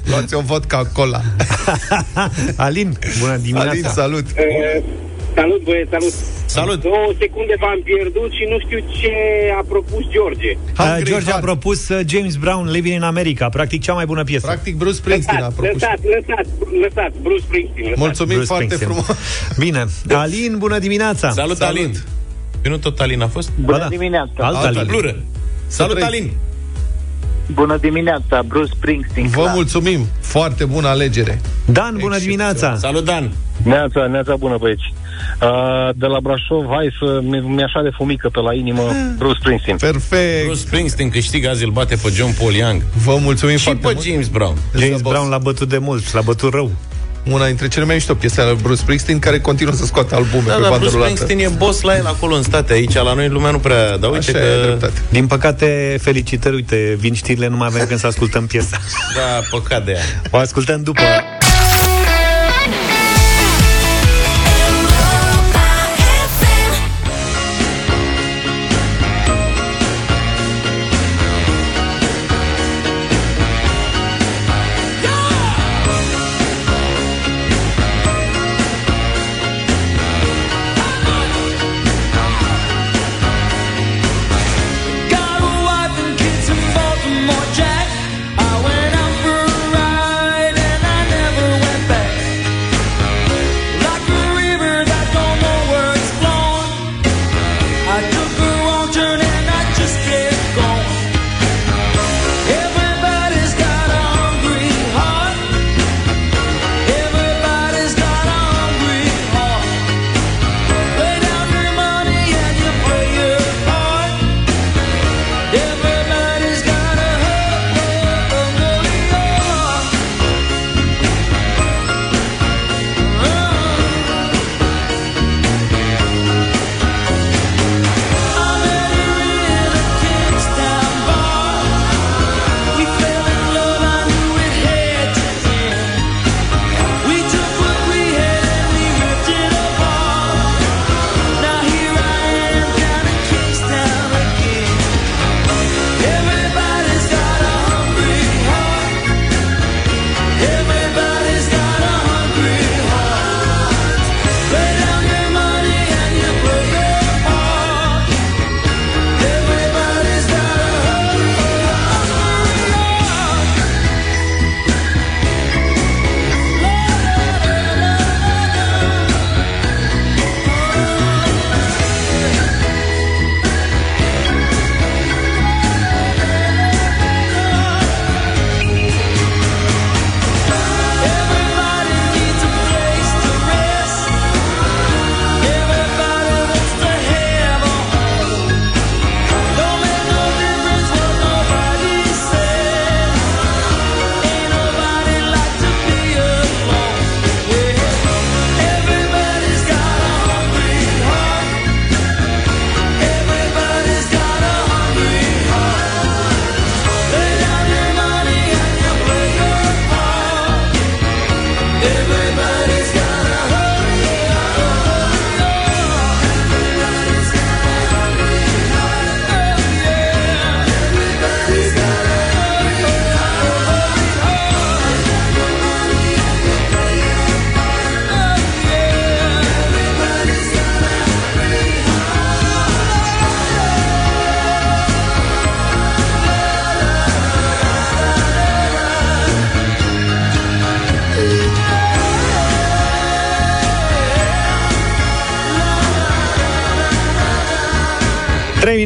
[0.04, 1.22] Luați o vodka cola.
[2.56, 3.70] Alin, bună dimineața!
[3.70, 4.26] Alin, salut!
[4.36, 4.84] Eh,
[5.42, 6.14] Salut, băieți, salut.
[6.46, 6.82] Salut.
[6.82, 9.14] Două secunde v-am pierdut și nu știu ce
[9.60, 10.52] a propus George.
[10.80, 14.46] Uh, George a propus uh, James Brown, Living in America, practic cea mai bună piesă.
[14.46, 15.82] Practic Bruce Springsteen a propus.
[15.82, 16.50] Lăsați, lăsați,
[16.84, 17.86] lăsați, Bruce Springsteen.
[17.90, 18.00] Lăsați.
[18.06, 19.04] Mulțumim Bruce foarte Springsteen.
[19.04, 19.58] frumos.
[19.58, 19.82] Bine.
[20.24, 21.30] Alin, bună dimineața!
[21.30, 21.78] Salut, Salut.
[21.78, 21.92] Alin!
[22.66, 23.50] Eu nu tot Alin a fost?
[23.66, 23.88] Ba da.
[23.88, 24.32] dimineața.
[24.38, 24.78] Alt Alt Alin.
[24.78, 24.92] Alin.
[24.92, 25.16] Blură.
[25.68, 26.16] Salut, trăiți.
[26.16, 26.32] Alin!
[27.54, 29.28] Bună dimineața, Bruce Springsteen.
[29.28, 29.54] Vă clar.
[29.54, 30.06] mulțumim.
[30.20, 31.42] Foarte bună alegere.
[31.66, 32.78] Dan, bună dimineața!
[32.78, 33.32] Salut, Dan!
[33.64, 34.94] Neața, neața bună băieți.
[35.42, 38.82] Uh, de la Brașov, hai să mi- mi așa de fumică pe la inimă
[39.18, 39.78] Bruce Springsteen.
[39.78, 40.44] Perfect.
[40.46, 42.82] Bruce Springsteen câștigă azi, îl bate pe John Paul Young.
[43.06, 44.06] Vă mulțumim Și foarte pe mult.
[44.06, 44.58] James Brown.
[44.78, 46.72] James Brown l-a bătut de mult, l-a bătut rău.
[47.32, 50.44] Una dintre cele mai mișto piese ale lui Bruce Springsteen care continuă să scoată albume
[50.48, 51.16] Da, pe dar bandă Bruce rulată.
[51.16, 52.74] Springsteen e boss la el acolo în state.
[52.74, 53.98] Aici, la noi, lumea nu prea...
[53.98, 54.46] Dar uite Așa că...
[54.46, 55.02] e dreptate.
[55.10, 58.78] Din păcate, felicitări, uite, vin știrile, nu mai avem când să ascultăm piesa.
[59.16, 60.02] Da, păcat de ea.
[60.30, 61.02] O ascultăm după.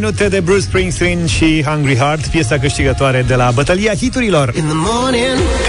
[0.06, 4.54] Minute de Bruce Springsteen și Hungry Heart, piesa câștigătoare de la bătălia hiturilor.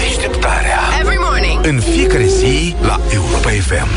[0.05, 1.65] Deșteptarea Every morning.
[1.65, 3.87] În fiecare zi la Europa FM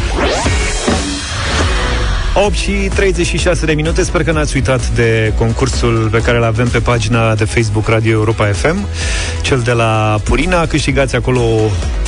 [2.35, 6.69] 8 și 36 de minute, sper că n-ați uitat de concursul pe care îl avem
[6.69, 8.87] pe pagina de Facebook Radio Europa FM,
[9.43, 10.67] cel de la Purina.
[10.67, 11.43] Câștigați acolo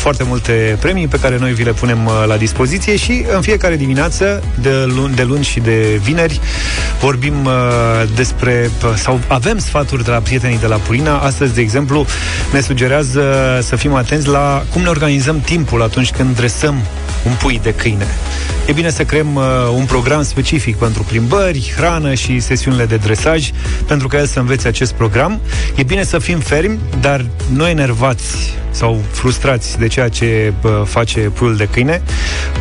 [0.02, 3.76] foarte multe premii pe care noi vi le punem uh, la dispoziție și în fiecare
[3.76, 6.40] dimineață, de luni, de luni și de vineri,
[7.00, 7.52] vorbim uh,
[8.14, 11.18] despre, uh, sau avem sfaturi de la prietenii de la Purina.
[11.18, 12.06] Astăzi, de exemplu,
[12.52, 13.22] ne sugerează
[13.62, 16.74] să fim atenți la cum ne organizăm timpul atunci când dresăm
[17.26, 18.06] un pui de câine.
[18.66, 23.50] E bine să creăm uh, un program specific pentru plimbări, hrană și sesiunile de dresaj,
[23.86, 25.40] pentru că el să învețe acest program.
[25.74, 31.20] E bine să fim fermi, dar nu enervați sau frustrați de ceea ce uh, face
[31.20, 32.02] puiul de câine.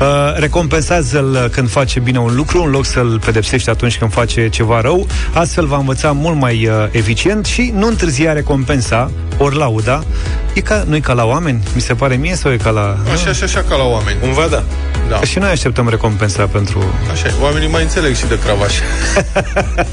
[0.02, 4.82] Uh, recompensează-l când face bine un lucru, în loc să-l pedepsești atunci când face ceva
[4.82, 5.08] rău.
[5.34, 10.04] Astfel va învăța mult mai uh, eficient și nu întârzia recompensa, ori lauda.
[10.54, 12.98] E ca, nu e ca la oameni, mi se pare mie, sau e ca la...
[13.14, 14.20] Așa, așa, așa ca la oameni.
[14.20, 14.64] Cumva da.
[15.10, 15.22] Da.
[15.22, 16.84] Și noi așteptăm recompensa pentru...
[17.12, 17.32] Așa, e.
[17.42, 18.74] oamenii mai înțeleg și de cravaș.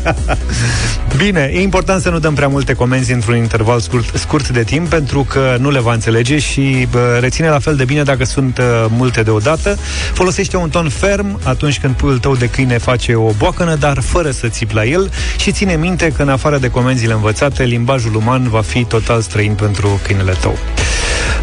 [1.24, 4.88] Bine, e important să nu dăm prea multe comenzi într-un interval scurt, scurt de timp,
[4.88, 6.07] pentru că nu le va înțelege
[6.38, 9.78] și bă, reține la fel de bine dacă sunt uh, multe deodată.
[10.12, 14.30] Folosește un ton ferm atunci când puiul tău de câine face o boacănă, dar fără
[14.30, 18.48] să țipi la el și ține minte că în afară de comenzile învățate, limbajul uman
[18.48, 20.58] va fi total străin pentru câinele tău.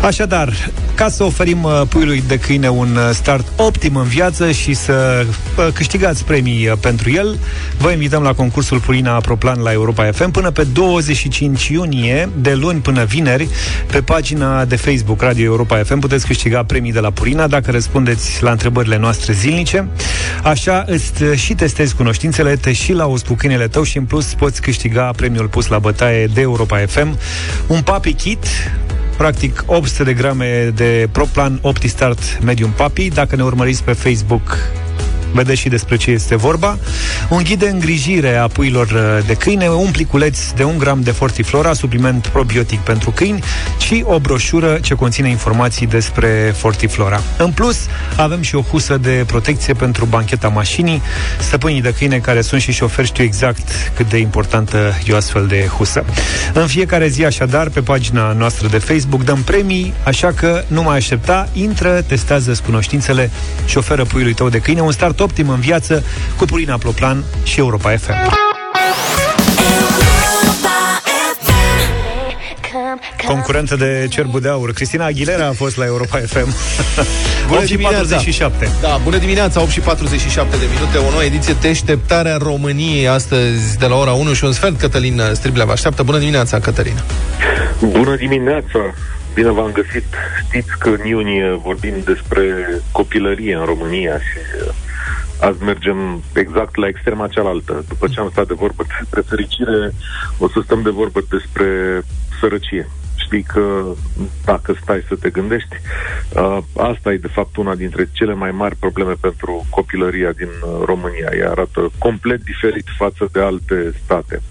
[0.06, 4.74] Așadar, ca să oferim uh, puiului de câine un uh, start optim în viață și
[4.74, 5.26] să
[5.58, 7.40] uh, câștigați premii uh, pentru el,
[7.78, 12.80] vă invităm la concursul Purina Aproplan la Europa FM până pe 25 iunie, de luni
[12.80, 13.48] până vineri,
[13.92, 18.44] pe pagina de Facebook Radio Europa FM puteți câștiga premii de la Purina dacă răspundeți
[18.44, 19.88] la întrebările noastre zilnice.
[20.44, 24.34] Așa îți uh, și testezi cunoștințele, te și lauzi cu câinele tău și în plus
[24.34, 27.18] poți câștiga premiul pus la bătaie de Europa FM,
[27.68, 28.46] un papi kit
[29.18, 33.10] practic 800 de grame de Proplan OptiStart Medium Papi.
[33.10, 34.58] Dacă ne urmăriți pe Facebook,
[35.36, 36.78] vedeți și despre ce este vorba.
[37.30, 41.12] Un ghid de îngrijire a puilor uh, de câine, un pliculeț de 1 gram de
[41.12, 43.44] Fortiflora, supliment probiotic pentru câini
[43.78, 47.22] și o broșură ce conține informații despre Fortiflora.
[47.38, 47.78] În plus,
[48.16, 51.02] avem și o husă de protecție pentru bancheta mașinii.
[51.40, 55.48] Stăpânii de câine care sunt și șoferi știu exact cât de importantă e o astfel
[55.48, 56.06] de husă.
[56.54, 60.98] În fiecare zi, așadar, pe pagina noastră de Facebook dăm premii, așa că nu mai
[60.98, 63.32] aștepta, intră, testează cunoștințele
[63.66, 66.04] și șoferă puiului tău de câine un start optim în viață
[66.38, 68.14] cu Purina Ploplan și Europa FM.
[73.28, 74.74] Concurentă de Cerbul de Aur.
[74.74, 76.48] Cristina Aguilera a fost la Europa FM.
[77.48, 77.98] Bună 8 și dimineața!
[77.98, 78.70] 47.
[78.82, 83.86] Da, bună dimineața, 8 și 47 de minute, o nouă ediție Deșteptarea României, astăzi de
[83.86, 86.04] la ora 1 și un sfert, Cătălin Striblea vă așteaptă.
[86.04, 87.02] Bună dimineața, Cătălina!
[87.80, 88.80] Bună dimineața!
[89.34, 90.06] Bine v-am găsit.
[90.48, 92.44] Știți că în iunie vorbim despre
[92.92, 94.74] copilărie în România și uh,
[95.42, 97.84] azi mergem exact la extrema cealaltă.
[97.88, 99.92] După ce am stat de vorbă despre fericire,
[100.38, 102.02] o să stăm de vorbă despre
[102.40, 102.90] sărăcie.
[103.16, 103.84] Știi că
[104.46, 105.76] dacă stai să te gândești,
[106.36, 110.82] uh, asta e de fapt una dintre cele mai mari probleme pentru copilăria din uh,
[110.86, 111.30] România.
[111.38, 114.42] Ea arată complet diferit față de alte state.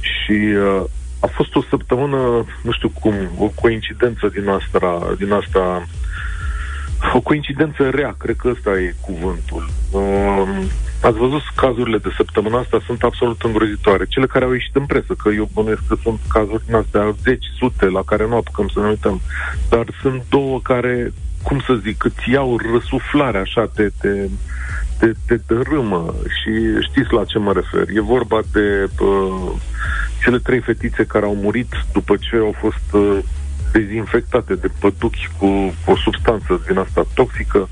[0.00, 0.84] Și uh,
[1.20, 5.86] a fost o săptămână, nu știu cum, o coincidență din asta, din asta
[7.12, 9.68] o coincidență rea, cred că ăsta e cuvântul.
[9.90, 10.68] Um,
[11.02, 14.04] ați văzut cazurile de săptămâna asta sunt absolut îngrozitoare.
[14.08, 17.44] Cele care au ieșit în presă, că eu bănuiesc că sunt cazuri din astea, zeci,
[17.58, 19.20] sute, la care nu apucăm să ne uităm.
[19.68, 24.28] Dar sunt două care, cum să zic, îți iau răsuflare, așa, te, te,
[24.98, 26.52] te, te dărâmă și
[26.90, 27.88] știți la ce mă refer.
[27.96, 29.52] E vorba de uh,
[30.22, 33.18] cele trei fetițe care au murit după ce au fost uh,
[33.78, 35.46] dezinfectate de păduchi cu
[35.86, 37.68] o substanță din asta toxică.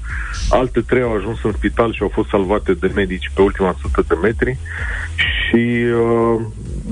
[0.49, 4.05] Alte trei au ajuns în spital și au fost salvate de medici pe ultima sută
[4.09, 4.59] de metri.
[5.15, 5.63] Și
[6.05, 6.41] uh,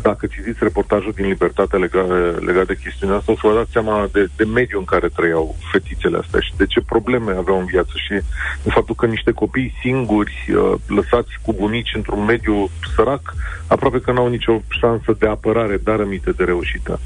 [0.02, 2.08] dacă citiți reportajul din Libertate legat,
[2.44, 5.56] legat de chestiunea asta, o să vă dați seama de, de mediul în care trăiau
[5.72, 8.14] fetițele astea și de ce probleme aveau în viață și
[8.62, 13.34] de faptul că niște copii singuri, uh, lăsați cu bunici într-un mediu sărac,
[13.66, 17.00] aproape că n-au nicio șansă de apărare, dar rămite de reușită.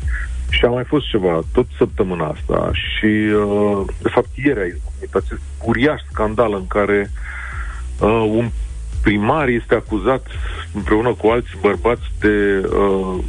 [0.49, 5.14] Și a mai fost ceva, tot săptămâna asta și, uh, de fapt, ieri a izbucnit
[5.14, 7.11] acest uriaș scandal în care
[8.01, 8.51] uh, un
[9.03, 10.26] primar este acuzat
[10.72, 13.24] împreună cu alți bărbați de uh,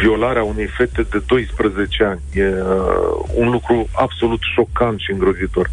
[0.00, 2.20] violarea unei fete de 12 ani.
[2.32, 5.70] E uh, un lucru absolut șocant și îngrozitor.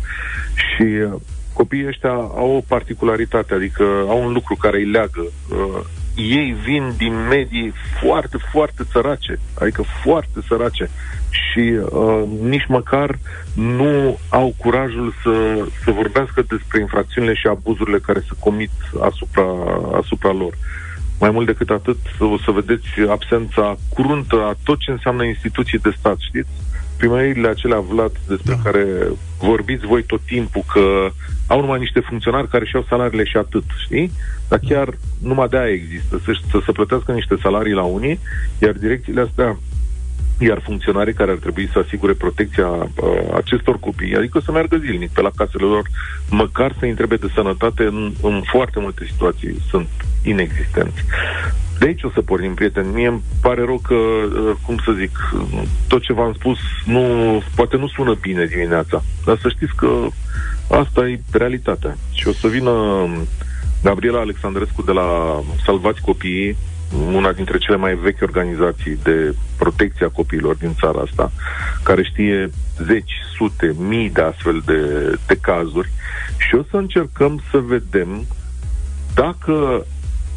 [0.56, 1.14] Și uh,
[1.54, 5.22] copiii ăștia au o particularitate, adică au un lucru care îi leagă.
[5.50, 5.86] Uh,
[6.22, 10.90] ei vin din medii foarte, foarte sărace, adică foarte sărace
[11.30, 13.20] și uh, nici măcar
[13.54, 19.46] nu au curajul să, să vorbească despre infracțiunile și abuzurile care se comit asupra,
[19.94, 20.54] asupra lor.
[21.20, 25.94] Mai mult decât atât, o să vedeți absența curuntă a tot ce înseamnă instituții de
[25.98, 26.50] stat, știți?
[27.02, 28.62] Primăriile acelea, Vlad, despre da.
[28.64, 28.86] care
[29.40, 31.10] vorbiți voi tot timpul, că
[31.48, 34.12] au numai niște funcționari care și-au salariile și atât, știi?
[34.48, 38.20] Dar chiar numai de aia există, să, să se plătească niște salarii la unii,
[38.60, 39.58] iar direcțiile astea
[40.40, 42.90] iar funcționarii care ar trebui să asigure protecția uh,
[43.36, 45.90] acestor copii, adică să meargă zilnic pe la casele lor,
[46.30, 49.88] măcar să întrebe de sănătate, în, în foarte multe situații sunt
[50.24, 51.04] inexistenți.
[51.82, 52.94] De aici o să pornim, prieteni.
[52.94, 55.12] Mie îmi pare rău că, uh, cum să zic,
[55.88, 57.02] tot ce v-am spus nu,
[57.56, 60.08] poate nu sună bine dimineața, dar să știți că
[60.70, 61.98] asta e realitatea.
[62.14, 62.72] Și o să vină
[63.84, 66.58] Gabriela Alexandrescu de la Salvați Copiii,
[67.14, 71.32] una dintre cele mai vechi organizații de protecție a copiilor din țara asta,
[71.84, 72.50] care știe
[72.86, 74.80] zeci, sute, mii de astfel de,
[75.28, 75.92] de cazuri
[76.38, 78.26] și o să încercăm să vedem
[79.14, 79.86] dacă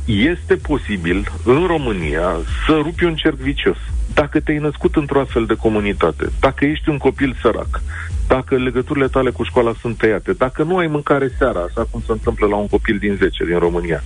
[0.05, 2.37] este posibil în România
[2.67, 3.77] să rupi un cerc vicios.
[4.15, 7.83] Dacă te-ai născut într-o astfel de comunitate, dacă ești un copil sărac,
[8.29, 12.13] dacă legăturile tale cu școala sunt tăiate, dacă nu ai mâncare seara, așa cum se
[12.13, 14.03] întâmplă la un copil din 10 din România,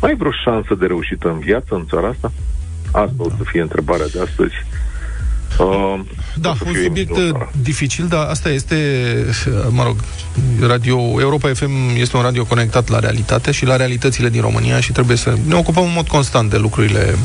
[0.00, 2.32] mai ai vreo șansă de reușită în viață în țara asta?
[2.92, 4.54] Asta o să fie întrebarea de astăzi.
[5.60, 6.00] Uh,
[6.34, 7.18] da, un subiect
[7.62, 8.76] dificil, dar asta este,
[9.68, 9.96] mă rog,
[10.60, 14.92] radio, Europa FM este un radio conectat la realitate și la realitățile din România și
[14.92, 17.16] trebuie să ne ocupăm în mod constant de lucrurile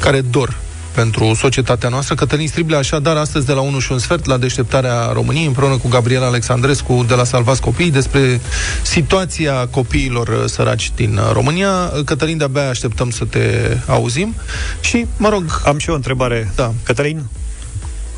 [0.00, 0.56] care dor
[0.96, 2.14] pentru societatea noastră.
[2.14, 5.88] Cătălin Striblea, așadar, astăzi de la 1 și un sfert, la deșteptarea României, împreună cu
[5.88, 8.40] Gabriela Alexandrescu de la Salvați Copii, despre
[8.82, 11.92] situația copiilor săraci din România.
[12.04, 14.34] Cătălin, de-abia așteptăm să te auzim.
[14.80, 15.62] Și, mă rog...
[15.64, 16.52] Am și eu o întrebare.
[16.54, 16.72] Da.
[16.82, 17.22] Cătălin?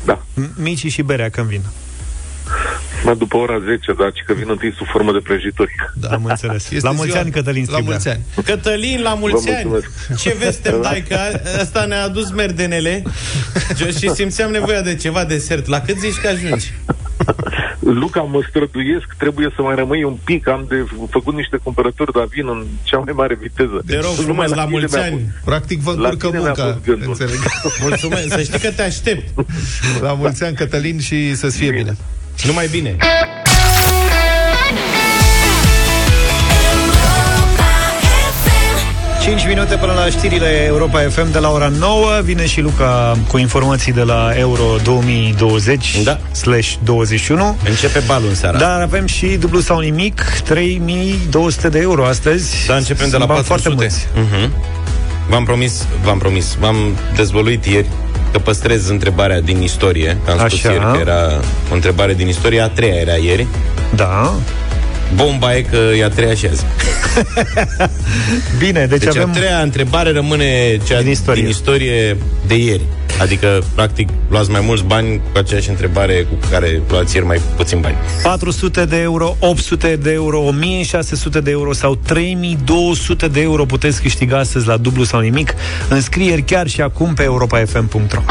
[0.05, 0.21] Da.
[0.55, 1.61] Micii și berea când vin?
[3.03, 5.71] Mă, după ora 10, dar că vin întâi sub formă de prăjituri.
[5.93, 6.69] Da, am înțeles.
[6.71, 7.91] Este la mulți ziua- ani, Cătălin La Striblea.
[7.91, 8.45] mulți ani.
[8.45, 9.63] Cătălin, la mulți Vă ani!
[9.67, 10.17] mulțumesc.
[10.21, 11.17] Ce veste dai că
[11.59, 13.03] asta ne-a adus merdenele
[13.99, 15.65] și simțeam nevoia de ceva desert.
[15.67, 16.73] La cât zici că ajungi?
[18.01, 22.25] Luca, mă străduiesc, trebuie să mai rămâi un pic, am de făcut niște cumpărături, dar
[22.25, 23.81] vin în cea mai mare viteză.
[23.85, 25.11] Te rog Numai frumos, la tine mulți mi-a ani.
[25.11, 27.07] fost- Practic vă La încurcă tine mi-a munca, fost gândul.
[27.07, 27.39] înțeleg.
[27.87, 29.27] Mulțumesc, să știi că te aștept.
[30.01, 31.95] La mulți ani, Cătălin, și să-ți fie bine.
[32.45, 32.95] Numai bine.
[39.29, 43.37] 5 minute până la știrile Europa FM de la ora 9 Vine și Luca cu
[43.37, 46.17] informații de la Euro 2020 Da.
[46.31, 48.57] slash 21 Începe balul în seara.
[48.57, 53.25] Dar avem și dublu sau nimic 3200 de euro astăzi Da, începem de Sunt la
[53.33, 53.69] bani 400.
[53.69, 54.51] foarte mulți Mhm.
[55.29, 56.75] V-am promis, v-am promis, v-am
[57.15, 57.87] dezvăluit ieri
[58.31, 60.17] că păstrez întrebarea din istorie.
[60.25, 60.71] Că am spus Așa.
[60.71, 61.39] ieri că era
[61.71, 63.47] o întrebare din istorie, a treia era ieri.
[63.95, 64.33] Da
[65.15, 66.63] Bomba e că e a treia și azi.
[68.59, 71.41] Bine, deci, Deci avem a treia întrebare rămâne cea Din istorie.
[71.41, 72.81] din istorie de ieri.
[73.21, 77.79] Adică, practic, luați mai mulți bani cu aceeași întrebare cu care luați ieri mai puțin
[77.79, 77.95] bani.
[78.23, 84.37] 400 de euro, 800 de euro, 1600 de euro sau 3200 de euro puteți câștiga
[84.37, 85.53] astăzi la dublu sau nimic.
[85.89, 88.21] Înscrieri chiar și acum pe europafm.ro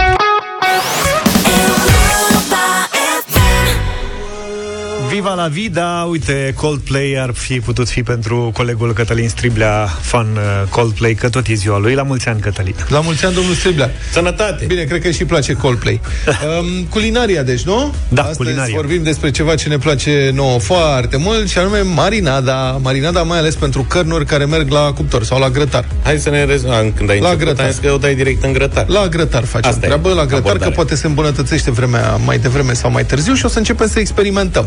[5.18, 10.68] Viva la vida, uite, Coldplay ar fi putut fi pentru colegul Cătălin Striblea, fan uh,
[10.70, 11.94] Coldplay, că tot e ziua lui.
[11.94, 12.74] La mulți ani, Cătălin.
[12.88, 13.90] La mulți ani, domnul Striblea.
[14.12, 14.64] Sănătate!
[14.64, 16.00] Bine, cred că și place Coldplay.
[16.58, 17.94] Um, culinaria, deci, nu?
[18.08, 18.74] Da, Astăzi culinaria.
[18.74, 22.78] vorbim despre ceva ce ne place nouă foarte mult și anume marinada.
[22.82, 25.84] Marinada mai ales pentru cărnuri care merg la cuptor sau la grătar.
[26.02, 26.92] Hai să ne rezumăm.
[26.92, 27.64] Când ai La început, grătar.
[27.66, 28.88] ai zis că o dai direct în grătar.
[28.88, 30.70] La grătar facem Asta e treabă, la grătar, abordare.
[30.70, 33.98] că poate se îmbunătățește vremea mai devreme sau mai târziu și o să începem să
[33.98, 34.66] experimentăm.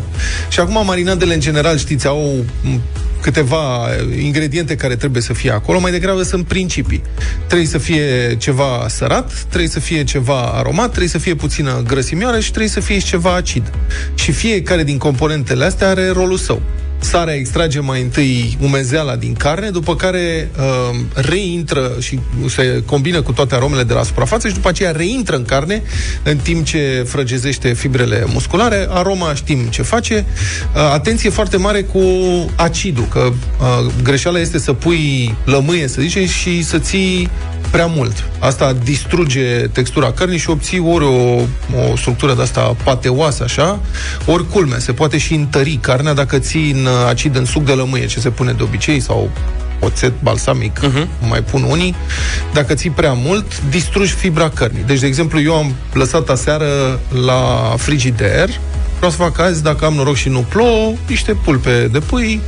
[0.49, 2.81] Și acum marinadele, în general, știți, au m,
[3.21, 3.87] câteva
[4.21, 7.01] ingrediente care trebuie să fie acolo, mai degrabă sunt principii.
[7.47, 12.39] Trebuie să fie ceva sărat, trebuie să fie ceva aromat, trebuie să fie puțină grăsimioară
[12.39, 13.71] și trebuie să fie și ceva acid.
[14.15, 16.61] Și fiecare din componentele astea are rolul său.
[17.03, 23.31] Sarea extrage mai întâi umezeala din carne, după care uh, reintră și se combină cu
[23.31, 25.83] toate aromele de la suprafață și după aceea reintră în carne
[26.23, 28.87] în timp ce frăgezește fibrele musculare.
[28.89, 30.25] Aroma știm ce face.
[30.75, 32.01] Uh, atenție foarte mare cu
[32.55, 37.29] acidul, că uh, greșeala este să pui lămâie, să zicem, și să ții
[37.71, 38.23] prea mult.
[38.39, 41.41] Asta distruge textura cărnii și obții ori o,
[41.91, 43.79] o structură de asta pateoasă, așa,
[44.25, 44.77] ori culme.
[44.79, 48.19] Se poate și întări carnea dacă ții în uh, acid în suc de lămâie, ce
[48.19, 49.29] se pune de obicei, sau
[49.79, 51.27] oțet balsamic, uh-huh.
[51.27, 51.95] mai pun unii,
[52.53, 54.83] dacă ții prea mult, distrugi fibra cărnii.
[54.85, 58.49] Deci, de exemplu, eu am lăsat aseară la frigider,
[58.95, 62.41] vreau să fac azi, dacă am noroc și nu plouă, niște pulpe de pui,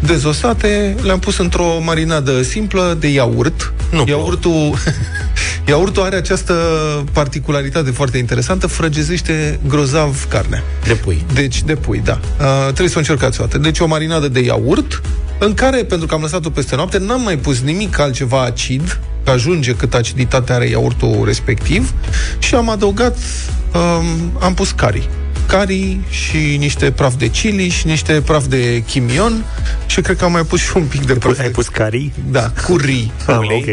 [0.00, 3.72] dezosate, le-am pus într-o marinadă simplă de iaurt.
[3.90, 4.74] Nu Iaurtul,
[5.68, 6.54] iaurtul are această
[7.12, 10.62] particularitate foarte interesantă, frăgezește grozav carnea.
[10.84, 11.24] De pui.
[11.32, 12.20] Deci, de pui, da.
[12.40, 13.58] Uh, trebuie să o încercați o dată.
[13.58, 15.02] Deci, o marinadă de iaurt,
[15.38, 19.30] în care, pentru că am lăsat-o peste noapte, n-am mai pus nimic altceva acid, că
[19.30, 21.92] ajunge cât aciditate are iaurtul respectiv,
[22.38, 23.18] și am adăugat,
[23.74, 25.08] um, am pus cari
[25.46, 29.44] cari și niște praf de chili și niște praf de chimion
[29.86, 31.38] și cred că am mai pus și un pic de praf.
[31.38, 32.10] Ai pus cari?
[32.30, 33.10] Da, curry.
[33.26, 33.56] Ah, ulei.
[33.56, 33.66] ok.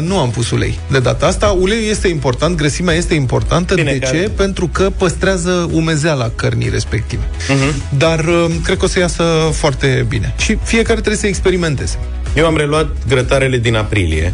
[0.00, 1.46] Uh, nu am pus ulei de data asta.
[1.46, 3.74] Uleiul este important, grăsimea este importantă.
[3.74, 4.16] Bine, de că ce?
[4.16, 7.22] are- Pentru că păstrează umezeala cărnii respective.
[7.22, 7.98] Uh-huh.
[7.98, 9.22] Dar uh, cred că o să iasă
[9.52, 10.34] foarte bine.
[10.38, 11.98] Și fiecare trebuie să experimenteze.
[12.36, 14.32] Eu am reluat grătarele din aprilie.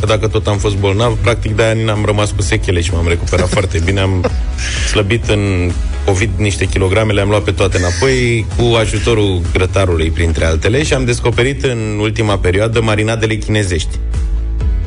[0.00, 3.48] Că dacă tot am fost bolnav, practic de-aia n-am rămas cu sechele și m-am recuperat
[3.56, 4.00] foarte bine.
[4.00, 4.30] Am
[4.90, 5.72] slăbit în
[6.04, 11.04] COVID niște kilograme, le-am luat pe toate înapoi cu ajutorul grătarului, printre altele, și am
[11.04, 13.98] descoperit în ultima perioadă marinadele chinezești.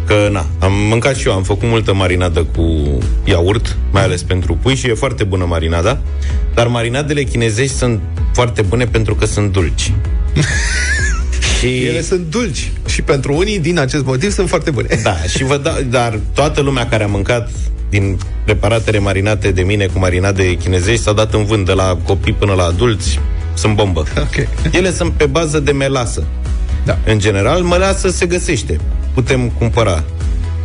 [0.06, 4.58] Că, na, am mâncat și eu, am făcut multă marinadă cu iaurt, mai ales pentru
[4.62, 6.02] pui și e foarte bună marinada,
[6.54, 8.02] dar marinadele chinezești sunt
[8.34, 9.94] foarte bune pentru că sunt dulci.
[11.60, 11.86] și...
[11.86, 15.00] Ele sunt dulci și pentru unii, din acest motiv, sunt foarte bune.
[15.04, 17.50] Da, și vă da, dar toată lumea care a mâncat
[17.90, 22.34] din preparatele marinate de mine cu marinade chinezești s-a dat în vânt de la copii
[22.34, 23.20] până la adulți.
[23.54, 24.04] Sunt bombă.
[24.18, 24.48] Okay.
[24.72, 26.24] Ele sunt pe bază de melasă.
[26.86, 26.98] Da.
[27.06, 28.80] În general, melasă se găsește.
[29.14, 30.04] Putem cumpăra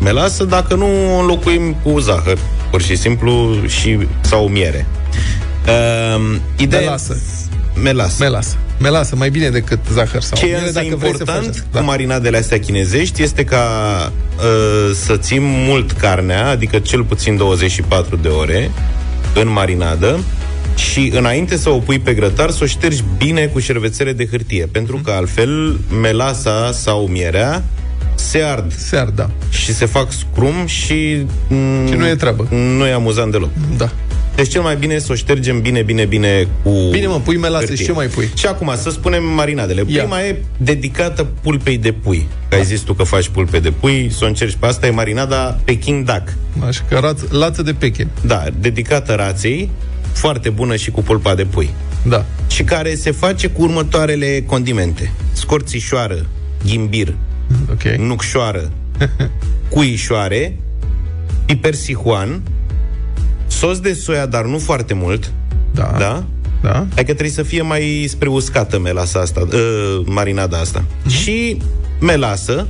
[0.02, 2.38] melasă dacă nu o înlocuim cu zahăr,
[2.70, 4.86] pur și simplu, și, sau miere.
[5.66, 7.20] Uh, ideea Melasă.
[7.82, 8.16] Melasă.
[8.20, 8.56] Melasă.
[8.80, 11.54] Melasă, mai bine decât zahăr sau Ce e miere, însă dacă vrei să important faci
[11.64, 11.78] asta.
[11.78, 13.66] cu marinadele astea chinezești este ca
[14.38, 18.70] uh, să țin mult carnea, adică cel puțin 24 de ore
[19.34, 20.18] în marinadă
[20.76, 24.68] și înainte să o pui pe grătar, să o ștergi bine cu șervețele de hârtie,
[24.72, 27.62] pentru că altfel melasa sau mierea
[28.14, 28.72] se ard.
[28.76, 29.30] Se ard, da.
[29.50, 31.26] Și se fac scrum și...
[31.48, 32.46] mm, Și nu e treabă.
[32.50, 33.50] Nu e amuzant deloc.
[33.76, 33.90] Da.
[34.34, 37.36] Deci cel mai bine e să o ștergem bine, bine, bine cu Bine, mă, pui
[37.36, 37.76] melasă hârtie.
[37.76, 38.30] și ce mai pui?
[38.34, 39.84] Și acum, să spunem marinadele.
[39.86, 40.02] Ia.
[40.02, 42.28] Prima e dedicată pulpei de pui.
[42.48, 44.90] Că ai zis tu că faci pulpe de pui, să o încerci pe asta, e
[44.90, 46.34] marinada Peking Duck.
[46.66, 48.08] Așa că raț, lață de pechen.
[48.24, 49.70] Da, dedicată raței,
[50.12, 51.70] foarte bună și cu pulpa de pui.
[52.02, 52.24] Da.
[52.48, 55.12] Și care se face cu următoarele condimente.
[55.32, 56.26] Scorțișoară,
[56.64, 57.14] ghimbir,
[57.70, 57.96] okay.
[57.96, 58.70] nucșoară,
[59.68, 60.56] cuișoare,
[61.46, 62.42] piper sihuan,
[63.58, 65.32] sos de soia, dar nu foarte mult.
[65.70, 65.94] Da.
[65.98, 66.24] Da?
[66.62, 66.78] Da.
[66.78, 70.84] Adică trebuie să fie mai spre uscată melasa asta, uh, marinada asta.
[71.04, 71.12] Mhm.
[71.14, 71.56] Și
[72.00, 72.66] melasă,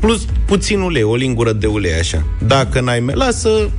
[0.00, 2.22] plus puțin ulei, o lingură de ulei așa.
[2.46, 3.70] Dacă n-ai melasă,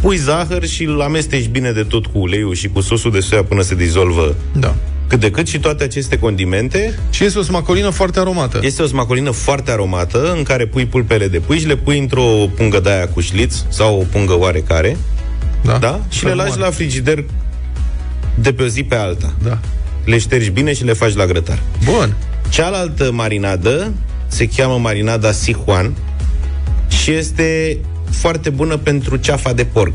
[0.00, 3.44] pui zahăr și îl amesteci bine de tot cu uleiul și cu sosul de soia
[3.44, 4.74] până se dizolvă Da.
[5.06, 6.98] cât de cât și toate aceste condimente.
[7.10, 8.60] Și este o smacolină foarte aromată.
[8.62, 12.46] Este o smacolină foarte aromată în care pui pulpele de pui și le pui într-o
[12.56, 14.96] pungă de aia cu șliț sau o pungă oarecare.
[15.64, 15.78] Da.
[15.78, 16.00] da?
[16.08, 17.24] Și le lași la frigider
[18.34, 19.32] de pe o zi pe alta.
[19.42, 19.58] Da.
[20.04, 21.62] Le ștergi bine și le faci la grătar.
[21.84, 22.16] Bun.
[22.48, 23.92] Cealaltă marinadă
[24.26, 25.94] se cheamă marinada Sichuan
[26.88, 27.78] și este
[28.10, 29.94] foarte bună pentru ceafa de porc.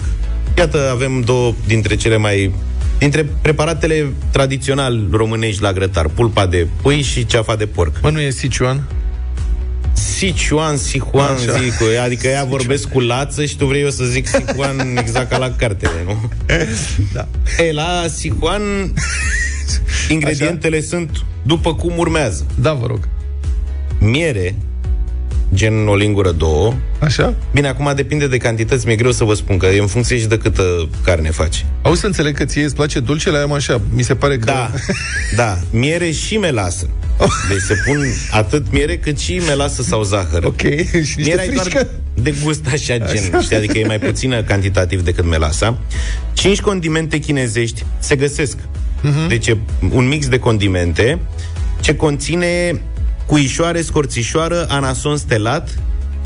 [0.58, 2.54] Iată, avem două dintre cele mai
[2.98, 8.00] dintre preparatele tradițional românești la grătar, pulpa de pui și ceafa de porc.
[8.02, 8.84] Mă, nu e Sichuan?
[9.96, 11.60] Sichuan, Sichuan, Așa.
[11.60, 15.30] zic, eu, adică ea vorbesc cu lață și tu vrei eu să zic Sichuan exact
[15.30, 16.32] ca la cartele, nu?
[17.14, 17.28] Da.
[17.64, 18.62] E, la Sichuan
[20.10, 20.86] ingredientele Așa?
[20.88, 22.46] sunt după cum urmează.
[22.62, 23.08] Da, vă rog.
[24.00, 24.56] Miere,
[25.54, 26.74] gen o lingură, două.
[27.00, 27.34] Așa?
[27.54, 30.26] Bine, acum depinde de cantități, mi-e greu să vă spun, că e în funcție și
[30.26, 31.66] de câtă carne faci.
[31.82, 33.82] Auzi să înțeleg că ție îți place dulcele, am așa.
[33.94, 34.46] Mi se pare că...
[34.46, 34.72] Da,
[35.36, 36.90] da, miere și melasă.
[37.50, 40.44] Deci se pun atât miere cât și melasă sau zahăr.
[40.44, 41.88] Ok, și niște Mierea e doar frișcă?
[42.14, 43.42] de gust așa, gen, Așa.
[43.42, 45.78] știi, adică e mai puțină cantitativ decât melasa.
[46.34, 48.58] Cinci condimente chinezești se găsesc.
[49.02, 49.28] Mhm.
[49.28, 49.58] Deci e
[49.92, 51.20] un mix de condimente
[51.80, 52.82] ce conține
[53.26, 55.70] cuișoare, scorțișoară, anason stelat,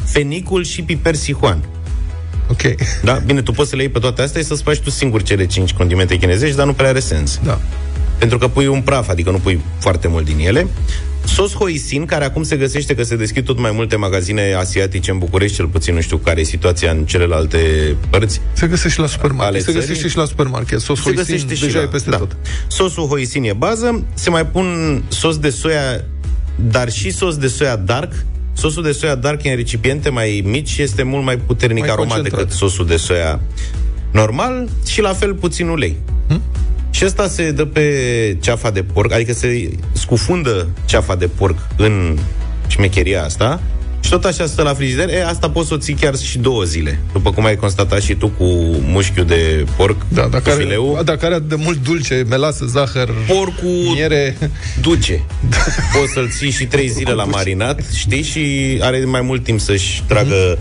[0.06, 1.64] fenicul și piper sihuan.
[2.50, 2.62] Ok.
[3.04, 3.14] Da?
[3.26, 5.46] Bine, tu poți să le iei pe toate astea și să-ți faci tu singur cele
[5.46, 7.40] cinci condimente chinezești, dar nu prea are sens.
[7.44, 7.60] Da.
[8.20, 10.68] Pentru că pui un praf, adică nu pui foarte mult din ele.
[11.26, 15.18] Sos hoisin, care acum se găsește că se deschid tot mai multe magazine asiatice în
[15.18, 17.58] București, cel puțin nu știu care e situația în celelalte
[18.10, 18.42] părți.
[18.54, 19.48] Se găsește și la supermarket.
[19.50, 19.80] Ale Se țării.
[19.80, 20.80] găsește și la supermarket.
[20.80, 22.18] Sos Se hoisin găsește și deja la- e peste da.
[22.18, 22.38] tot.
[22.68, 26.04] Sosul hoisin e bază, se mai pun sos de soia
[26.70, 28.12] dar și sos de soia dark.
[28.54, 31.90] Sosul de soia dark e în recipiente mai mici și este mult mai puternic Mai
[31.90, 32.40] aromat concentrat.
[32.40, 33.40] decât sosul de soia
[34.12, 35.98] normal și la fel puțin ulei.
[36.28, 36.42] Hm?
[36.92, 37.84] Și asta se dă pe
[38.40, 42.18] ceafa de porc, adică se scufundă ceafa de porc în
[42.68, 43.62] șmecheria asta
[44.00, 45.10] și tot așa stă la frigider.
[45.10, 48.14] E, asta poți să o ții chiar și două zile, după cum ai constatat și
[48.14, 48.44] tu cu
[48.86, 51.02] mușchiul de porc, Da, cu dacă are, fileu.
[51.06, 54.38] dacă are atât de mult dulce, melasă, zahăr, Porcul miere...
[54.82, 55.24] duce.
[56.00, 60.04] Poți să-l ții și trei zile la marinat, știi, și are mai mult timp să-și
[60.08, 60.58] tragă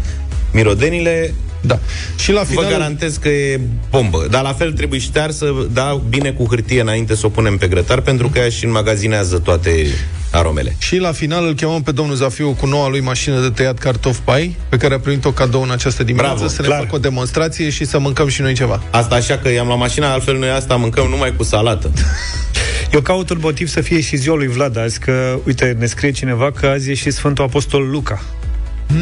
[0.53, 1.35] mirodenile.
[1.61, 1.79] Da.
[2.19, 2.65] Și la final...
[2.65, 4.27] Vă garantez că e bombă.
[4.31, 8.01] Dar la fel trebuie ștearsă, da, bine cu hârtie înainte să o punem pe grătar,
[8.01, 9.87] pentru că ea și înmagazinează toate
[10.31, 10.77] aromele.
[10.79, 14.21] Și la final îl chemăm pe domnul Zafiu cu noua lui mașină de tăiat cartofi
[14.25, 16.81] pai, pe care a primit-o cadou în această dimineață, Bravo, să ne clar.
[16.81, 18.83] facă o demonstrație și să mâncăm și noi ceva.
[18.91, 21.91] Asta așa că i-am la mașina, altfel noi asta mâncăm numai cu salată.
[22.93, 26.11] Eu caut un motiv să fie și ziua lui Vlad azi, că, uite, ne scrie
[26.11, 28.23] cineva că azi e și Sfântul Apostol Luca.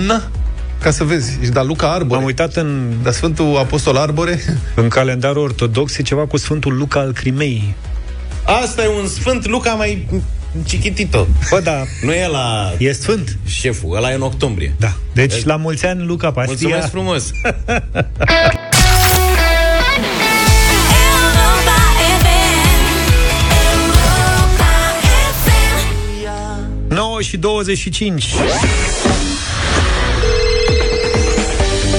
[0.07, 0.23] Na,
[0.87, 1.39] ca să vezi.
[1.41, 2.21] Ești da Luca Arbore.
[2.21, 2.93] Am uitat în...
[3.03, 4.41] Da Sfântul Apostol Arbore?
[4.75, 7.75] În calendarul ortodox e ceva cu Sfântul Luca al Crimei.
[8.63, 10.09] Asta e un sfânt Luca mai
[10.67, 11.27] chichitito.
[11.51, 11.83] Bă, da.
[12.03, 13.39] Nu e la E sfânt.
[13.47, 14.75] șeful, ăla e în octombrie.
[14.79, 14.93] Da.
[15.13, 16.69] Deci, la mulți ani, Luca Pastia.
[16.69, 17.31] Mulțumesc frumos!
[17.35, 17.49] Europa
[22.21, 22.27] FM.
[23.73, 24.71] Europa
[26.89, 26.95] FM.
[26.95, 28.25] 9 și 25.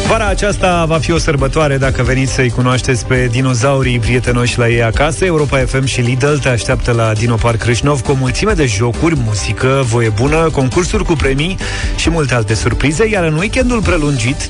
[0.08, 4.84] Vara aceasta va fi o sărbătoare dacă veniți să-i cunoașteți pe dinozaurii prietenoși la ei
[4.84, 5.26] acasă.
[5.26, 9.16] Europa FM și Lidl te așteaptă la Dino Park Crâșnov cu o mulțime de jocuri,
[9.26, 11.58] muzică, voie bună, concursuri cu premii
[11.95, 14.49] și multe alte surprize, iar în weekendul prelungit, 19-21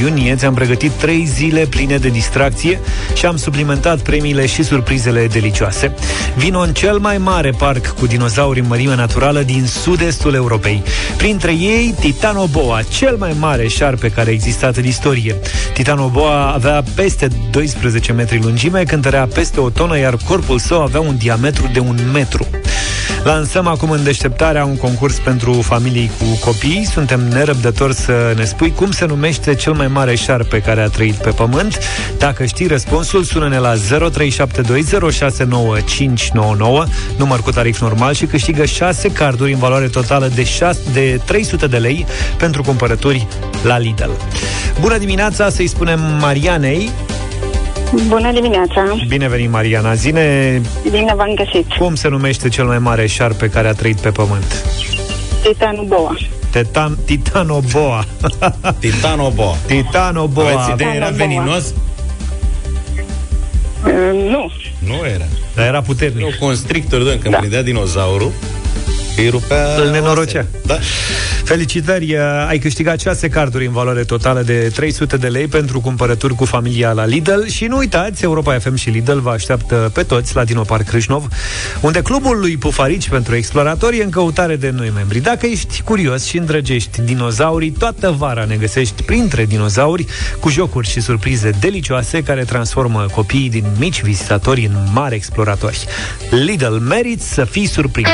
[0.00, 2.80] iunie, ți-am pregătit 3 zile pline de distracție
[3.14, 5.94] și am suplimentat premiile și surprizele delicioase.
[6.36, 10.82] Vino în cel mai mare parc cu dinozauri în mărime naturală din sud-estul Europei.
[11.16, 15.34] Printre ei, Titanoboa, cel mai mare șarpe care a existat în istorie.
[15.74, 21.16] Titanoboa avea peste 12 metri lungime, cântărea peste o tonă, iar corpul său avea un
[21.16, 22.46] diametru de un metru.
[23.24, 26.86] Lansăm acum în deșteptarea un concurs pentru familii cu copii.
[26.92, 31.14] Suntem nerăbdători să ne spui cum se numește cel mai mare șarpe care a trăit
[31.14, 31.78] pe pământ.
[32.18, 33.78] Dacă știi răspunsul, sună-ne la 0372069599,
[37.16, 41.66] număr cu tarif normal și câștigă 6 carduri în valoare totală de, 6, de 300
[41.66, 42.06] de lei
[42.36, 43.26] pentru cumpărături
[43.62, 44.10] la Lidl.
[44.80, 46.90] Bună dimineața, să-i spunem Marianei.
[48.08, 48.84] Bună dimineața!
[49.08, 49.94] Bine venit, Mariana.
[49.94, 50.60] Zine
[50.90, 51.72] Bine v-am găsit!
[51.72, 54.64] cum se numește cel mai mare șarpe care a trăit pe pământ.
[55.42, 56.16] Titanul Boa.
[56.50, 58.04] Tetan, Titanoboa.
[58.80, 59.56] Titanoboa.
[59.66, 60.50] Titanoboa.
[60.50, 61.26] Aveți idee, era Titanoboa.
[61.26, 61.74] veninos?
[63.84, 64.50] Uh, nu.
[64.78, 65.24] Nu era.
[65.54, 66.20] Dar era puternic.
[66.20, 67.38] Nu, constrictor, dă, când da.
[67.38, 68.32] prindea dinozaurul,
[69.16, 69.74] îi rupea...
[69.76, 70.46] Îl nenorocea.
[70.66, 70.78] Da.
[71.44, 76.34] Felicitări, uh, ai câștigat 6 carduri în valoare totală de 300 de lei pentru cumpărături
[76.34, 80.34] cu familia la Lidl și nu uitați, Europa FM și Lidl vă așteaptă pe toți
[80.34, 81.28] la Dino Park Crâșnov,
[81.80, 85.20] unde clubul lui Pufarici pentru exploratori e în căutare de noi membri.
[85.20, 90.06] Dacă ești curios și îndrăgești dinozaurii, toată vara ne găsești printre dinozauri
[90.40, 95.84] cu jocuri și surprize delicioase care transformă copiii din mici vizitatori în mari exploratori.
[96.30, 98.08] Lidl meriți să fii surprins!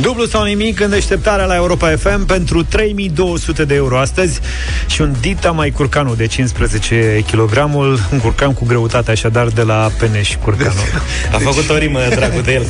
[0.00, 4.40] Dublu sau nimic în deșteptarea la Europa FM pentru 3200 de euro astăzi
[4.90, 7.74] și un Dita mai curcanul de 15 kg,
[8.12, 10.72] un curcan cu greutate așadar de la Peneș curcanul.
[11.32, 12.66] A făcut o rimă, dragul de el.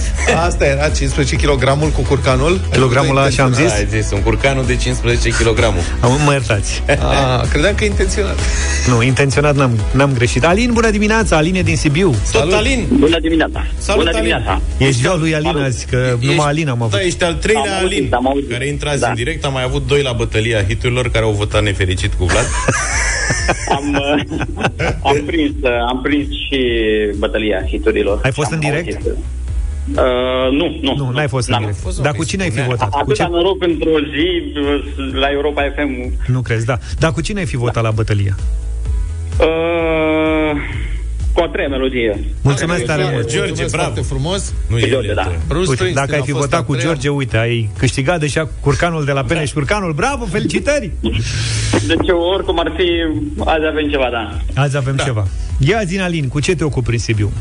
[0.47, 2.61] Asta era 15 kg cu curcanul.
[2.73, 3.73] Kilogramul ăla așa am zis?
[3.73, 5.63] Ai zis, un curcanul de 15 kg.
[6.01, 6.83] Am- Mă iertați.
[6.99, 8.39] A, credeam că e intenționat.
[8.89, 10.45] Nu, intenționat n-am, n-am greșit.
[10.45, 12.15] Alin, bună dimineața, Alin e din Sibiu.
[12.33, 12.87] Tot Alin.
[12.93, 13.67] Bună dimineața!
[13.79, 14.31] Salut, Bună Alin.
[14.31, 14.61] dimineața!
[14.79, 16.91] E ziua lui Alin azi, că numai Alin am avut.
[16.99, 18.51] Da, ești al treilea Am auzit, Alin, am auzit.
[18.51, 19.09] care intră azi Da.
[19.09, 19.45] în direct.
[19.45, 22.47] Am mai avut doi la bătălia hiturilor care au votat nefericit cu Vlad.
[23.77, 24.23] Am, uh,
[25.03, 26.61] am, prins, uh, am prins și
[27.19, 28.21] bătălia hiturilor.
[28.23, 28.97] Ai fost Am în direct?
[28.97, 29.17] auzit,
[29.91, 30.95] Uh, nu, nu.
[30.97, 31.63] Nu, n-ai fost în N-am.
[31.63, 31.81] direct.
[31.81, 32.77] fost, Dar ok, cu cine ai fi spunea.
[32.77, 32.89] votat?
[32.91, 33.31] Cu Atâta ce...
[33.31, 36.13] noroc într-o zi uh, la Europa FM.
[36.27, 36.79] Nu crezi, da.
[36.99, 38.37] Dar cu cine ai fi votat la bătălia?
[39.41, 40.57] Uh,
[41.33, 42.25] cu a treia melodie.
[42.43, 43.29] Mulțumesc tare George, mult.
[43.29, 43.91] George, Mulțumesc bravo.
[43.93, 44.55] foarte frumos.
[44.71, 45.31] Nu e George, el, da.
[45.33, 46.87] e- Bruce Uite, Springsteen dacă ai a fi fost votat a cu treia.
[46.87, 49.93] George, uite, ai câștigat deja curcanul de la Peneș curcanul.
[49.93, 50.91] Bravo, felicitări!
[51.87, 52.87] Deci oricum ar fi,
[53.45, 54.39] azi avem ceva, da.
[54.63, 55.03] Azi avem da.
[55.03, 55.27] ceva.
[55.59, 57.33] Ia zi, Alin, cu ce te ocupi în Sibiu?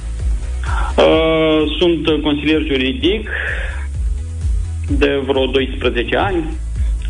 [0.97, 3.29] Uh, sunt consilier juridic
[4.87, 6.43] de vreo 12 ani.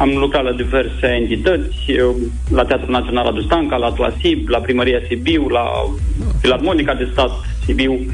[0.02, 2.16] Am lucrat la diverse entități, eu,
[2.50, 5.66] la Teatrul Național Adu Stanca, la Tlasib, la Primăria Sibiu, la
[6.41, 7.32] Filarmonica de Stat
[7.66, 8.06] Sibiu.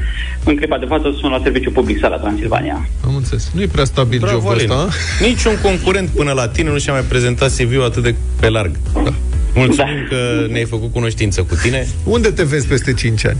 [0.45, 2.89] În clipa de față sunt la Serviciu Public Sala Transilvania.
[3.05, 3.51] Am înțeles.
[3.53, 4.69] Nu e prea stabil Bravo, jobul Alin.
[4.69, 5.25] ăsta, a?
[5.25, 8.71] Niciun concurent până la tine nu și-a mai prezentat CV-ul atât de pe larg.
[8.93, 9.13] Da.
[9.55, 10.15] Mulțumim da.
[10.15, 11.87] că ne-ai făcut cunoștință cu tine.
[12.03, 13.37] Unde te vezi peste 5 ani?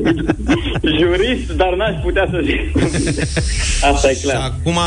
[0.98, 2.60] Jurist, dar n-aș putea să zic.
[3.92, 4.36] Asta e clar.
[4.36, 4.78] Acum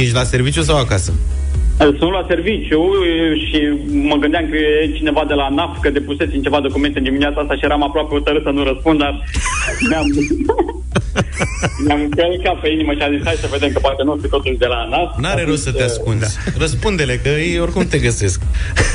[0.00, 1.12] ești la serviciu sau acasă?
[1.78, 2.82] Sunt la serviciu
[3.46, 3.58] și
[4.10, 7.54] mă gândeam că e cineva de la ANAF, că depusesem ceva documente în dimineața asta
[7.54, 9.14] și eram aproape hotărât să nu răspund, dar
[9.88, 10.06] mi-am,
[11.84, 14.58] mi-am călcat pe inimă și am zis, hai să vedem că poate nu fi totuși
[14.64, 15.08] de la ANAF.
[15.18, 16.36] N-are rost să te ascunzi.
[16.44, 16.52] Da.
[16.58, 18.40] Răspunde-le, că ei oricum te găsesc.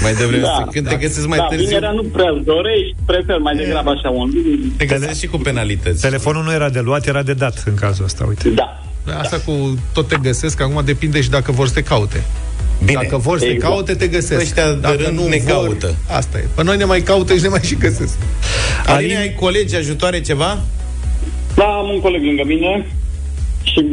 [0.01, 1.67] Mai devreme, da, când te găsesc mai da, târziu.
[1.67, 4.29] vinerea nu prea îți dorești, prefer mai degrabă așa un
[4.77, 6.01] Te găsesc și cu penalități.
[6.01, 8.49] Telefonul nu era de luat, era de dat în cazul ăsta, uite.
[8.49, 8.83] Da.
[9.17, 12.23] Asta cu tot te găsesc, acum depinde și dacă vor să te caute.
[12.83, 12.99] Bine.
[13.03, 13.73] Dacă vor să te Exact.
[13.73, 14.41] caute, te găsesc.
[14.41, 15.95] Ăștia de Dacă rând nu ne vor, caută.
[16.09, 16.45] Asta e.
[16.55, 18.17] Pe noi ne mai caută și ne mai și găsesc.
[18.85, 20.59] Aline, ai colegi ajutoare ceva?
[21.55, 22.87] Da, am un coleg lângă mine
[23.63, 23.85] și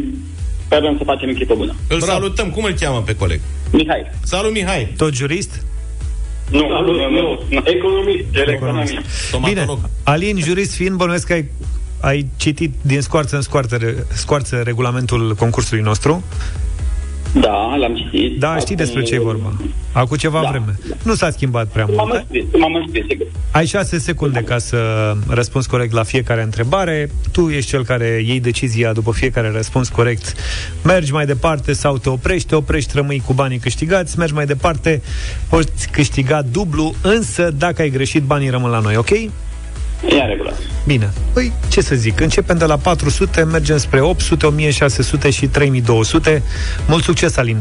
[0.65, 1.75] sperăm să facem echipă bună.
[1.89, 2.51] Îl salutăm.
[2.51, 3.41] Cum îl cheamă pe coleg?
[3.73, 4.07] Mihai.
[4.23, 4.93] Salut, Mihai.
[4.97, 5.63] Tot jurist?
[6.51, 7.63] Nu, nu, nu, nu.
[7.65, 8.25] Economist.
[8.35, 8.95] El economist.
[9.45, 9.67] Bine,
[10.03, 11.51] Alin, jurist fiind, bănuiesc că ai,
[12.01, 16.23] ai citit din scoarță în scoarță, scoarță regulamentul concursului nostru.
[17.41, 18.39] Da, l-am citit.
[18.39, 19.53] Da, știi despre ce e vorba.
[19.93, 20.49] Acum ceva Da.
[20.49, 20.79] vreme.
[21.03, 21.97] Nu s-a schimbat prea mult.
[21.97, 23.27] M-am înscris, m-am înscris, sigur.
[23.51, 27.11] Ai șase secunde ca să răspunzi corect la fiecare întrebare.
[27.33, 30.35] Tu ești cel care iei decizia după fiecare răspuns corect.
[30.85, 35.03] Mergi mai departe sau te oprești, te oprești, rămâi cu banii câștigați, mergi mai departe,
[35.49, 39.11] poți câștiga dublu, însă dacă ai greșit, banii rămân la noi, ok?
[40.09, 40.53] E în regulă.
[40.87, 41.13] Bine.
[41.33, 46.43] Păi, ce să zic, începem de la 400, mergem spre 800, 1600 și 3200.
[46.89, 47.59] Mult succes, Alin!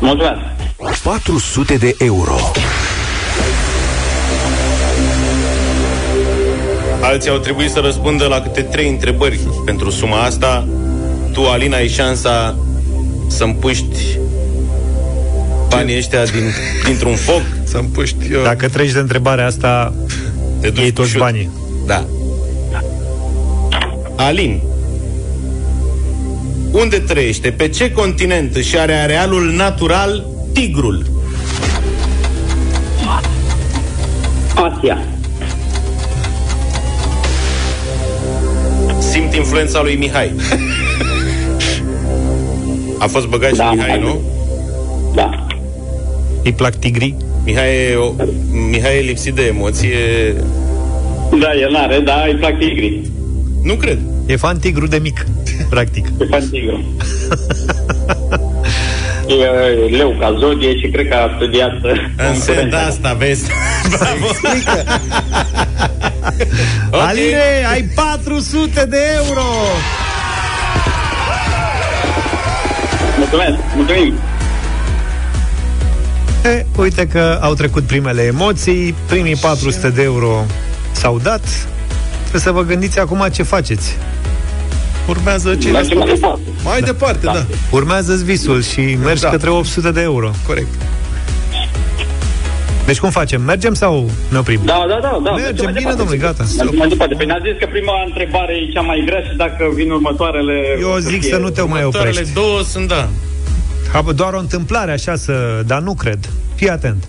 [0.00, 0.40] Mulțumesc!
[1.02, 2.36] 400 de euro.
[7.00, 10.68] Alții au trebuit să răspundă la câte trei întrebări pentru suma asta.
[11.32, 12.56] Tu, Alina, ai șansa
[13.28, 14.18] să împuști
[15.68, 16.52] banii ăștia din,
[16.84, 17.42] dintr-un foc.
[17.64, 18.32] Să împuști...
[18.32, 18.42] Uh...
[18.42, 19.94] Dacă treci de întrebarea asta,
[20.62, 21.18] te duci iei toți șut.
[21.18, 21.50] banii.
[21.86, 22.04] Da.
[24.16, 24.60] Alin,
[26.72, 27.50] unde trăiește?
[27.50, 31.06] Pe ce continent își are arealul natural tigrul?
[34.54, 34.98] Asia.
[38.98, 40.32] Simt influența lui Mihai.
[42.98, 44.04] A fost băgat Da, și Mihai, da.
[44.04, 44.20] nu?
[45.14, 45.46] Da.
[46.44, 47.16] Îi plac tigrii?
[47.44, 48.14] Mihai e, o,
[48.70, 49.96] Mihai e lipsit de emoție.
[51.40, 53.10] Da, el n-are, dar îi plac tigrii.
[53.62, 53.98] Nu cred.
[54.26, 55.26] E fan tigru de mic,
[55.70, 56.06] practic.
[56.20, 56.84] E fan tigru.
[59.28, 61.72] e leu ca zodie și cred că a studiat
[62.28, 63.50] În sens de asta, vezi?
[63.98, 64.26] Bravo!
[66.24, 67.08] Okay.
[67.08, 69.42] Aline, ai 400 de euro!
[73.18, 74.14] Mulțumesc, mulțumim!
[76.44, 80.44] E, uite că au trecut primele emoții, primii 400 de euro
[80.92, 81.42] s-au dat.
[82.20, 83.96] Trebuie să vă gândiți acum ce faceți.
[85.08, 86.40] Urmează ce Mergem mai departe.
[86.64, 87.32] Mai departe, da.
[87.32, 87.44] da.
[87.70, 89.28] Urmează visul și mergi Da.
[89.28, 90.30] către 800 de euro.
[90.46, 90.68] Corect.
[92.86, 93.42] Deci cum facem?
[93.42, 94.60] Mergem sau ne oprim?
[94.64, 95.20] Da, da, da.
[95.24, 95.96] da Mergem, mai bine, departe.
[95.96, 96.44] domnule, gata.
[96.56, 97.14] Mergem mai departe.
[97.14, 100.54] Păi ne-a zis că prima întrebare e cea mai grea și dacă vin următoarele...
[100.80, 102.34] Eu zic să nu te mai Următoarele oprești.
[102.34, 103.08] două sunt, da.
[103.92, 105.62] Ha, bă, Doar o întâmplare așa să...
[105.66, 106.28] Dar nu cred.
[106.54, 107.08] Fii atent.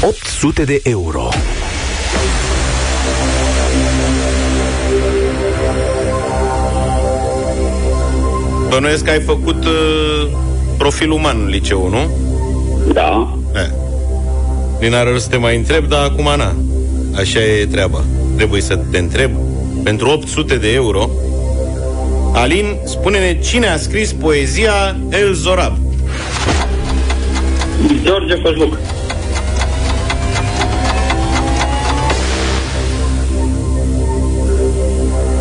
[0.00, 1.28] 800 de euro.
[8.68, 10.30] Bănuiesc că ai făcut uh,
[10.78, 12.10] profil uman în liceu, nu?
[12.92, 13.38] Da.
[13.54, 13.70] E.
[14.78, 16.54] Din are rost să te mai întreb, dar acum na.
[17.16, 18.04] Așa e treaba.
[18.36, 19.30] Trebuie să te întreb.
[19.82, 21.10] Pentru 800 de euro,
[22.32, 25.89] Alin, spune-ne cine a scris poezia El Zorab.
[28.02, 28.78] George Cojluc.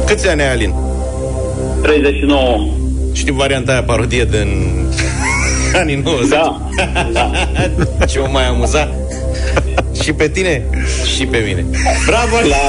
[0.05, 0.74] Câți ani ai, Alin?
[1.82, 2.67] 39.
[3.13, 4.49] Știi varianta aia parodie din
[5.82, 6.30] anii 90?
[6.30, 6.70] Da.
[7.13, 7.32] da.
[8.09, 8.88] Ce mă mai amuza?
[10.03, 10.63] și pe tine
[11.15, 11.65] și pe mine.
[12.05, 12.36] Bravo!
[12.49, 12.63] La,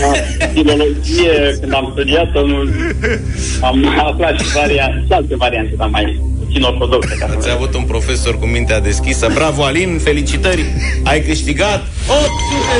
[0.00, 0.12] la
[0.52, 2.56] filologie, când am studiat-o, nu,
[3.60, 6.22] am aflat și, variante, și alte variante, dar mai
[6.54, 7.14] puțin ortodoxe.
[7.18, 9.30] Ca să Ați avut un profesor cu mintea deschisă.
[9.34, 10.64] Bravo, Alin, felicitări!
[11.04, 12.30] Ai câștigat 800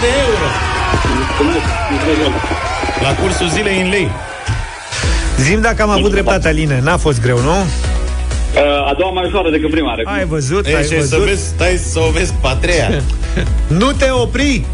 [0.01, 0.49] de euro
[3.03, 4.09] la cursul zilei în lei.
[5.39, 6.81] Zim dacă am avut dreptate, Aline.
[6.83, 7.51] N-a fost greu, nu?
[7.51, 9.95] Uh, a doua mai ușoară decât prima.
[9.95, 10.19] recunosc.
[10.19, 11.09] Ai văzut, E, ai și văzut.
[11.09, 12.89] să vezi, stai să o vezi pe a treia.
[13.81, 14.65] Nu te opri!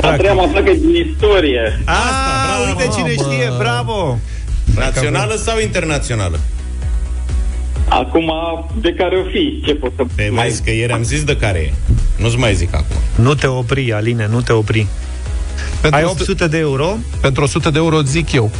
[0.00, 1.80] A treia mă placă din istorie.
[1.84, 4.18] Asta, bravo, uite cine știe, bravo!
[4.74, 6.38] Națională sau internațională?
[7.88, 8.32] Acum,
[8.80, 10.02] de care o fi, ce pot să...
[10.14, 11.72] Pe mai vezi că ieri am zis de care e.
[12.22, 12.96] Nu-ți mai zic acum.
[13.24, 14.86] Nu te opri, Aline, nu te opri.
[15.80, 16.96] Pentru Ai 100 800 de euro?
[17.20, 18.50] Pentru 100 de euro zic eu.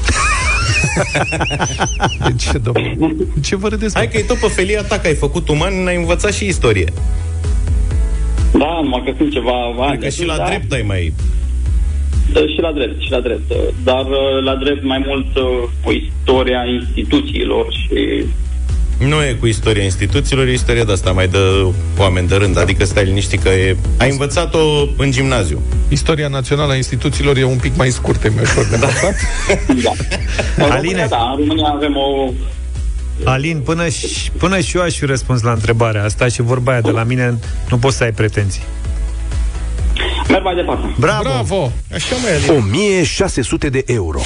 [2.27, 2.97] de ce, domnule?
[3.43, 3.95] Ce vă râdeți?
[3.95, 6.93] Hai că e tot pe felia ta, că ai făcut uman, ai învățat și istorie.
[8.53, 10.01] Da, numai că sunt ceva ani.
[10.01, 10.45] Că și la da.
[10.45, 11.13] drept ai mai...
[12.33, 13.51] Da, Și la drept, și la drept.
[13.51, 18.25] uh, Dar uh, la drept mai mult uh, cu istoria instituțiilor și...
[18.99, 21.67] Nu e cu istoria instituțiilor, e istoria de asta, mai dă
[21.99, 22.59] oameni de rând.
[22.59, 23.77] Adică stai liniștit că e...
[23.99, 24.59] Ai învățat-o
[24.97, 25.63] în gimnaziu.
[25.89, 29.15] Istoria națională a instituțiilor e un pic mai scurtă, e mai ușor de învățat.
[29.83, 29.93] Da.
[30.65, 30.77] În Aline.
[30.77, 32.33] România, da, în România avem o...
[33.25, 36.81] Alin, până și, până și eu aș fi răspuns la întrebarea asta și vorba aia
[36.81, 37.39] de la mine,
[37.71, 38.63] nu poți să ai pretenții.
[40.29, 40.95] Merg mai departe.
[40.99, 41.23] Bravo!
[41.23, 41.73] Bravo!
[41.93, 42.65] Așa mai Alin.
[42.65, 44.21] 1600 de euro.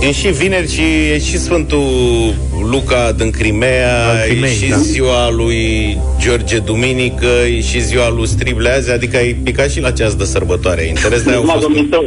[0.00, 0.80] E și vineri și
[1.12, 2.34] e și Sfântul
[2.70, 4.76] Luca din Crimea, Al Crimei, e și da.
[4.76, 7.26] ziua lui George Duminică,
[7.56, 10.82] e și ziua lui Strible azi, adică ai picat și la ceas de sărbătoare.
[10.82, 11.66] Interes de au Numai fost...
[11.66, 12.04] domnul tău.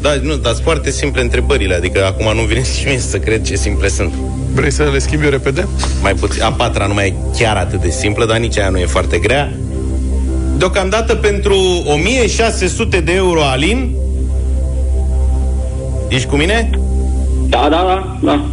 [0.00, 3.42] Da, nu, dar sunt foarte simple întrebările, adică acum nu vine și mie să cred
[3.42, 4.12] ce simple sunt.
[4.54, 5.68] Vrei să le schimbi eu repede?
[6.02, 8.78] Mai puțin, a patra nu mai e chiar atât de simplă, dar nici aia nu
[8.78, 9.52] e foarte grea.
[10.56, 13.94] Deocamdată pentru 1600 de euro, Alin,
[16.08, 16.70] ești cu mine?
[17.54, 18.44] Da, da, da, da.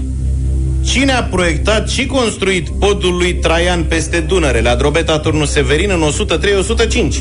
[0.85, 6.01] Cine a proiectat și construit podul lui Traian peste Dunăre, la Drobeta Turnul Severin, în
[7.09, 7.15] 103-105?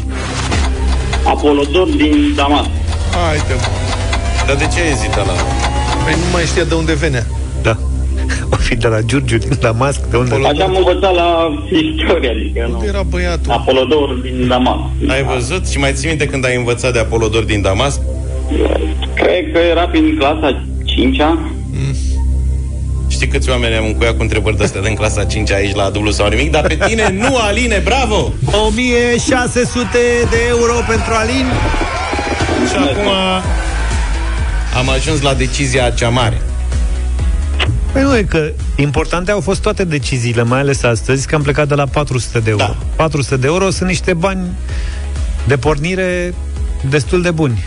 [1.25, 2.67] Apolodor din Damas.
[3.13, 3.67] Haide, mă.
[4.47, 5.33] Dar de ce ezită la...
[6.05, 7.27] Păi nu mai știa de unde venea.
[7.63, 7.77] Da.
[8.53, 10.35] O fi de la Giurgiu din Damasc, de unde...
[10.35, 12.75] Așa am învățat la istorie, adică nu.
[12.75, 13.53] Unde era băiatul?
[13.53, 14.79] Apolodor din Damas.
[15.09, 15.69] Ai văzut?
[15.69, 18.01] Și mai ții minte când ai învățat de Apolodor din Damasc?
[19.15, 21.39] Cred că era prin clasa 5-a.
[23.09, 26.11] Știi câți oameni am încuiat cu întrebări de astea din clasa 5 aici la dublu
[26.11, 26.51] sau nimic?
[26.51, 28.33] Dar pe tine nu, Aline, bravo!
[28.45, 29.89] 1600
[30.31, 31.47] de euro pentru Alin.
[32.69, 33.13] Și acum
[34.77, 36.41] am ajuns la decizia cea mare.
[37.93, 41.69] Păi nu e că importante au fost toate deciziile, mai ales astăzi, că am plecat
[41.69, 42.65] de la 400 de euro.
[42.65, 42.77] Da.
[42.97, 44.49] 400 de euro sunt niște bani
[45.47, 46.35] de pornire
[46.89, 47.65] destul de buni.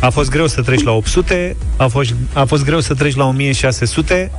[0.00, 3.26] A fost greu să treci la 800, a fost, a fost greu să treci la
[3.26, 4.30] 1600.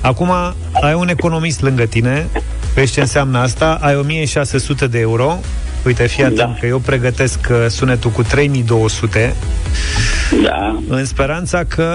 [0.00, 0.30] Acum
[0.82, 2.26] ai un economist lângă tine.
[2.74, 3.78] Vezi ce înseamnă asta?
[3.80, 5.38] Ai 1600 de euro.
[5.86, 6.56] Uite, fii atent Da.
[6.60, 9.34] că eu pregătesc uh, sunetul cu 3200
[10.42, 10.82] Da.
[10.88, 11.86] în speranța că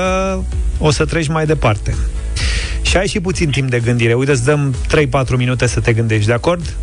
[0.77, 1.95] o să treci mai departe.
[2.81, 4.13] Și ai și puțin timp de gândire.
[4.13, 6.73] Uite, îți dăm 3-4 minute să te gândești, de acord?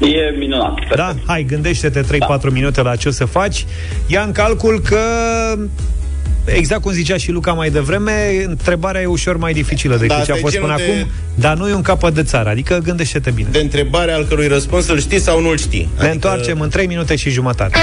[0.00, 0.74] E minunat.
[0.96, 1.14] Da?
[1.26, 2.04] Hai, gândește-te 3-4
[2.50, 3.64] minute la ce o să faci.
[4.06, 4.98] Ia în calcul că
[6.44, 10.18] Exact cum zicea și Luca mai devreme, întrebarea e ușor mai dificilă decât Da, ce
[10.20, 12.48] a asta e fost genul până de- acum, dar nu e un capăt de țară,
[12.48, 13.48] adică gândește-te bine.
[13.52, 15.88] De întrebare al cărui răspuns îl știi sau nu-l știi.
[15.90, 17.78] Adică Ne întoarcem în 3 minute și jumătate.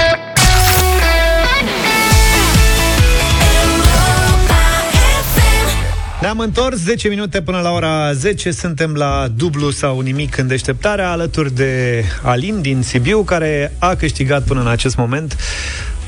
[6.20, 11.10] Ne-am întors 10 minute până la ora 10 Suntem la dublu sau nimic în deșteptarea
[11.10, 15.36] Alături de Alin din Sibiu Care a câștigat până în acest moment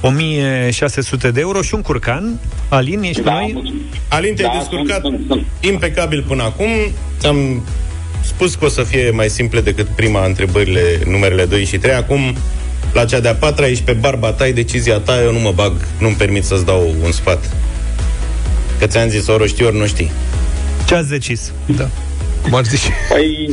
[0.00, 2.38] 1600 de euro și un curcan
[2.68, 3.74] Alin, ești Da, cu noi?
[4.08, 6.68] Alin, te-ai Da, descurcat sunt, sunt, impecabil până acum.
[7.18, 7.62] Ți-am
[8.20, 11.94] spus că o să fie mai simple decât prima întrebările, numerele 2 și 3.
[11.94, 12.20] Acum,
[12.92, 15.72] la cea de-a patra, ești pe barba ta, e decizia ta, eu nu mă bag,
[16.00, 17.50] nu-mi permit să-ți dau un sfat.
[18.78, 20.10] Că ți-am zis, ori o știi, ori nu știi.
[20.86, 21.52] Ce ați decis?
[21.76, 21.88] Da.
[22.42, 22.88] Cum ar zice?
[23.08, 23.50] Păi,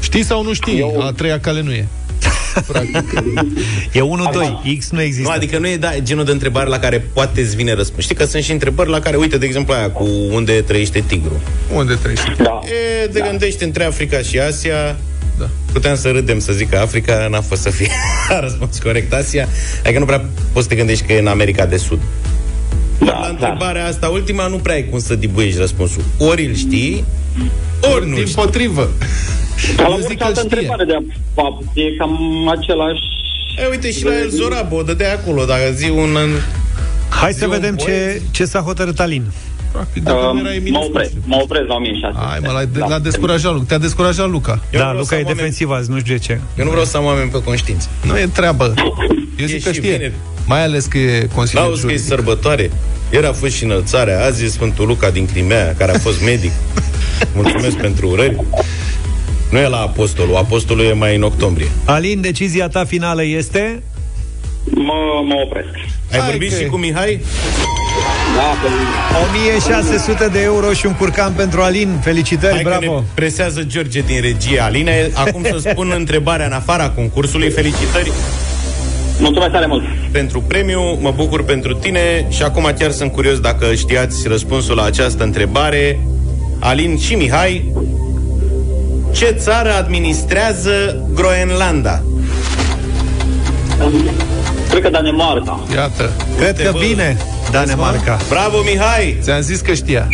[0.00, 0.78] Știi sau nu știi?
[0.78, 1.86] Eu- A treia cale nu e.
[3.92, 7.04] E 1-2, X nu există Nu, adică nu e da, genul de întrebare la care
[7.12, 8.04] poate îți vine răspuns.
[8.04, 11.40] Știi că sunt și întrebări la care, uite, de exemplu aia cu unde trăiește tigru.
[11.74, 12.24] Unde trăiești?
[12.42, 12.60] da.
[13.02, 14.96] E, te gândești între Africa și Asia.
[15.38, 15.48] Da.
[15.72, 17.90] Puteam să râdem să zic că Africa n-a fost să fie
[18.36, 19.48] a răspuns corect Asia.
[19.84, 21.98] Adică nu prea poți să te gândești că e în America de Sud.
[22.98, 23.28] Da, La da.
[23.28, 26.02] întrebarea asta ultima nu prea ai cum să dibuiești răspunsul.
[26.18, 27.04] Ori îl știi,
[27.94, 28.34] ori nu Din știi.
[28.42, 28.90] potrivă.
[29.76, 30.56] Ca la Eu zic orice că altă știe.
[30.58, 30.98] întrebare de
[31.34, 32.18] fapt, e cam
[32.48, 33.00] același...
[33.64, 36.16] E, uite, și la El Zorabo, o dădea acolo, dacă zi un...
[37.08, 37.88] Hai să Zi un vedem poet.
[37.88, 39.22] ce, ce s-a hotărât Alin
[39.72, 40.86] Practic, Uh, de când era mă Eminescu.
[40.86, 42.26] opresc, mă opresc la 1600.
[42.28, 43.64] Hai mă, l-a, l-a descurajat Luca.
[43.68, 44.60] Te-a descurajat Luca.
[44.72, 46.40] Da, Luca e defensiv azi, nu știu de ce.
[46.58, 47.88] Eu nu vreau să am oameni pe conștiință.
[48.04, 48.74] Nu e treabă.
[49.40, 49.92] Eu zic E că și știe.
[49.92, 50.12] vineri.
[50.46, 52.08] Mai ales că e Consiliul N-auzi că e Juridic.
[52.14, 52.70] sărbătoare?
[53.12, 56.50] Ieri a fost și înălțarea, azi e Sfântul Luca din Crimea, care a fost medic.
[57.34, 58.36] Mulțumesc pentru urări.
[59.50, 61.68] Nu e la apostolul, apostolul e mai în octombrie.
[61.84, 63.82] Alin, decizia ta finală este?
[64.70, 64.92] Mă,
[65.24, 65.68] mă opresc.
[66.12, 67.20] Ai Hai vorbit că- și cu Mihai?
[68.38, 68.68] Da, că
[69.32, 71.98] 1600 de euro și un curcan pentru Alin.
[72.02, 72.94] Felicitări, Hai că bravo!
[72.98, 74.60] ne presează George din regie.
[74.60, 77.50] Aline, acum să spun întrebarea în afara concursului.
[77.50, 78.12] Felicitări
[79.20, 79.82] mulțumesc tare mult.
[80.10, 84.84] pentru premiu, mă bucur pentru tine și acum chiar sunt curios dacă știați răspunsul la
[84.84, 86.00] această întrebare.
[86.58, 87.72] Alin și Mihai,
[89.12, 92.02] ce țară administrează Groenlanda?
[94.70, 95.60] Cred că Danemarca.
[95.74, 96.10] Iată.
[96.36, 96.78] Cred Uite, că bă.
[96.88, 97.16] bine,
[97.50, 98.18] Danemarca.
[98.28, 99.16] Bravo, Mihai!
[99.20, 100.08] Ți-am zis că știa.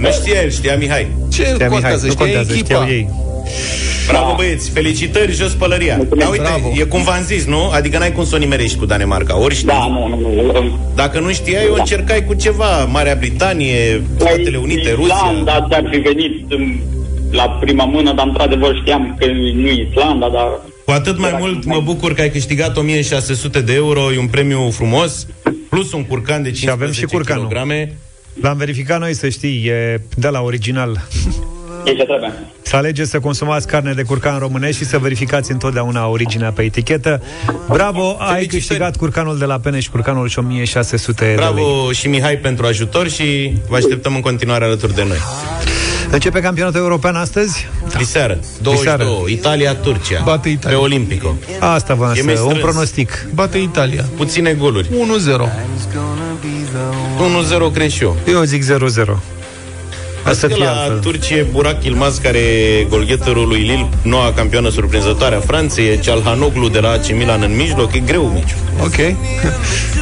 [0.00, 1.06] Nu știa el, știa Mihai.
[1.32, 2.06] Ce Știa Mihai, contează?
[2.06, 2.64] nu Știa contează, echipa.
[2.74, 3.08] știau ei.
[4.08, 4.70] Bravo, băieți!
[4.70, 5.96] Felicitări, jos pălăria!
[6.16, 6.68] Dar uite, Bravo.
[6.80, 7.70] e cum v-am zis, nu?
[7.72, 9.38] Adică n-ai cum să o nimerești cu Danemarca.
[9.38, 9.66] Ori știi.
[9.66, 10.78] Da, nu, nu, nu.
[10.94, 12.84] Dacă nu știai, o încercai cu ceva.
[12.84, 15.14] Marea Britanie, Statele Unite, Rusia.
[15.14, 16.80] Islanda ți-ar fi venit um,
[17.30, 20.48] la prima mână, dar într-adevăr știam că nu Islanda, dar...
[20.84, 24.70] Cu atât mai mult mă bucur că ai câștigat 1600 de euro, e un premiu
[24.70, 25.26] frumos,
[25.68, 27.48] plus un curcan de 15 Și avem și curcanul.
[27.48, 27.88] kg.
[28.42, 31.00] L-am verificat noi, să știi, e de la original.
[31.84, 32.32] E ce trebuie.
[32.62, 37.22] Să alegeți să consumați carne de curcan românesc și să verificați întotdeauna originea pe etichetă.
[37.68, 41.34] Bravo, ai câștigat curcanul de la Pene și curcanul și 1600 de lei.
[41.36, 45.18] Bravo și Mihai pentru ajutor și vă așteptăm în continuare alături de noi.
[46.14, 47.68] Începe campionatul european astăzi?
[47.92, 47.98] Da.
[47.98, 50.76] Diseară, 22, Italia-Turcia, Bate Italia.
[50.78, 51.34] pe Olimpico.
[51.60, 52.64] Asta vă E mai să, un strâns.
[52.70, 53.26] pronostic.
[53.34, 54.04] Bate Italia.
[54.16, 54.88] Puține goluri.
[54.88, 54.90] 1-0.
[57.68, 58.16] 1-0 cred și eu.
[58.28, 59.18] Eu zic 0-0.
[60.24, 60.98] Asta Asta fie la altfel.
[60.98, 66.68] Turcie, Burak Ilmaz, care e golgheterul lui Lille, noua campioană surprinzătoare a Franței, e Cialhanoglu
[66.68, 68.58] de la AC Milan în mijloc, e greu meciul.
[68.82, 68.96] Ok.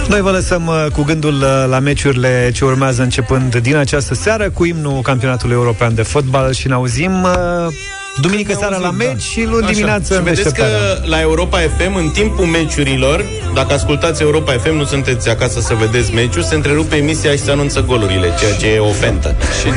[0.09, 4.51] Noi vă lăsăm uh, cu gândul uh, la meciurile ce urmează începând din această seară
[4.51, 7.75] cu imnul campionatului european de fotbal și ne auzim uh,
[8.21, 9.19] duminică seara la auzim, meci da.
[9.19, 9.73] și luni Așa.
[9.73, 11.09] dimineață Și în vedeți că deșteptarea.
[11.09, 16.15] la Europa FM, în timpul meciurilor, dacă ascultați Europa FM, nu sunteți acasă să vedeți
[16.15, 19.35] meciul, se întrerupe emisia și se anunță golurile, ceea ce e ofentă.
[19.61, 19.69] Și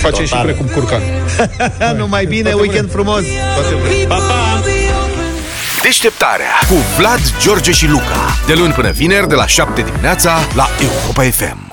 [0.00, 0.44] Face și Total.
[0.44, 1.02] precum curcan.
[1.96, 3.22] Numai bine, Toate weekend frumos!
[4.08, 4.62] Pa, pa!
[5.82, 8.36] Deșteptarea cu Vlad, George și Luca.
[8.46, 11.69] De luni până vineri, de la 7 dimineața, la Europa FM.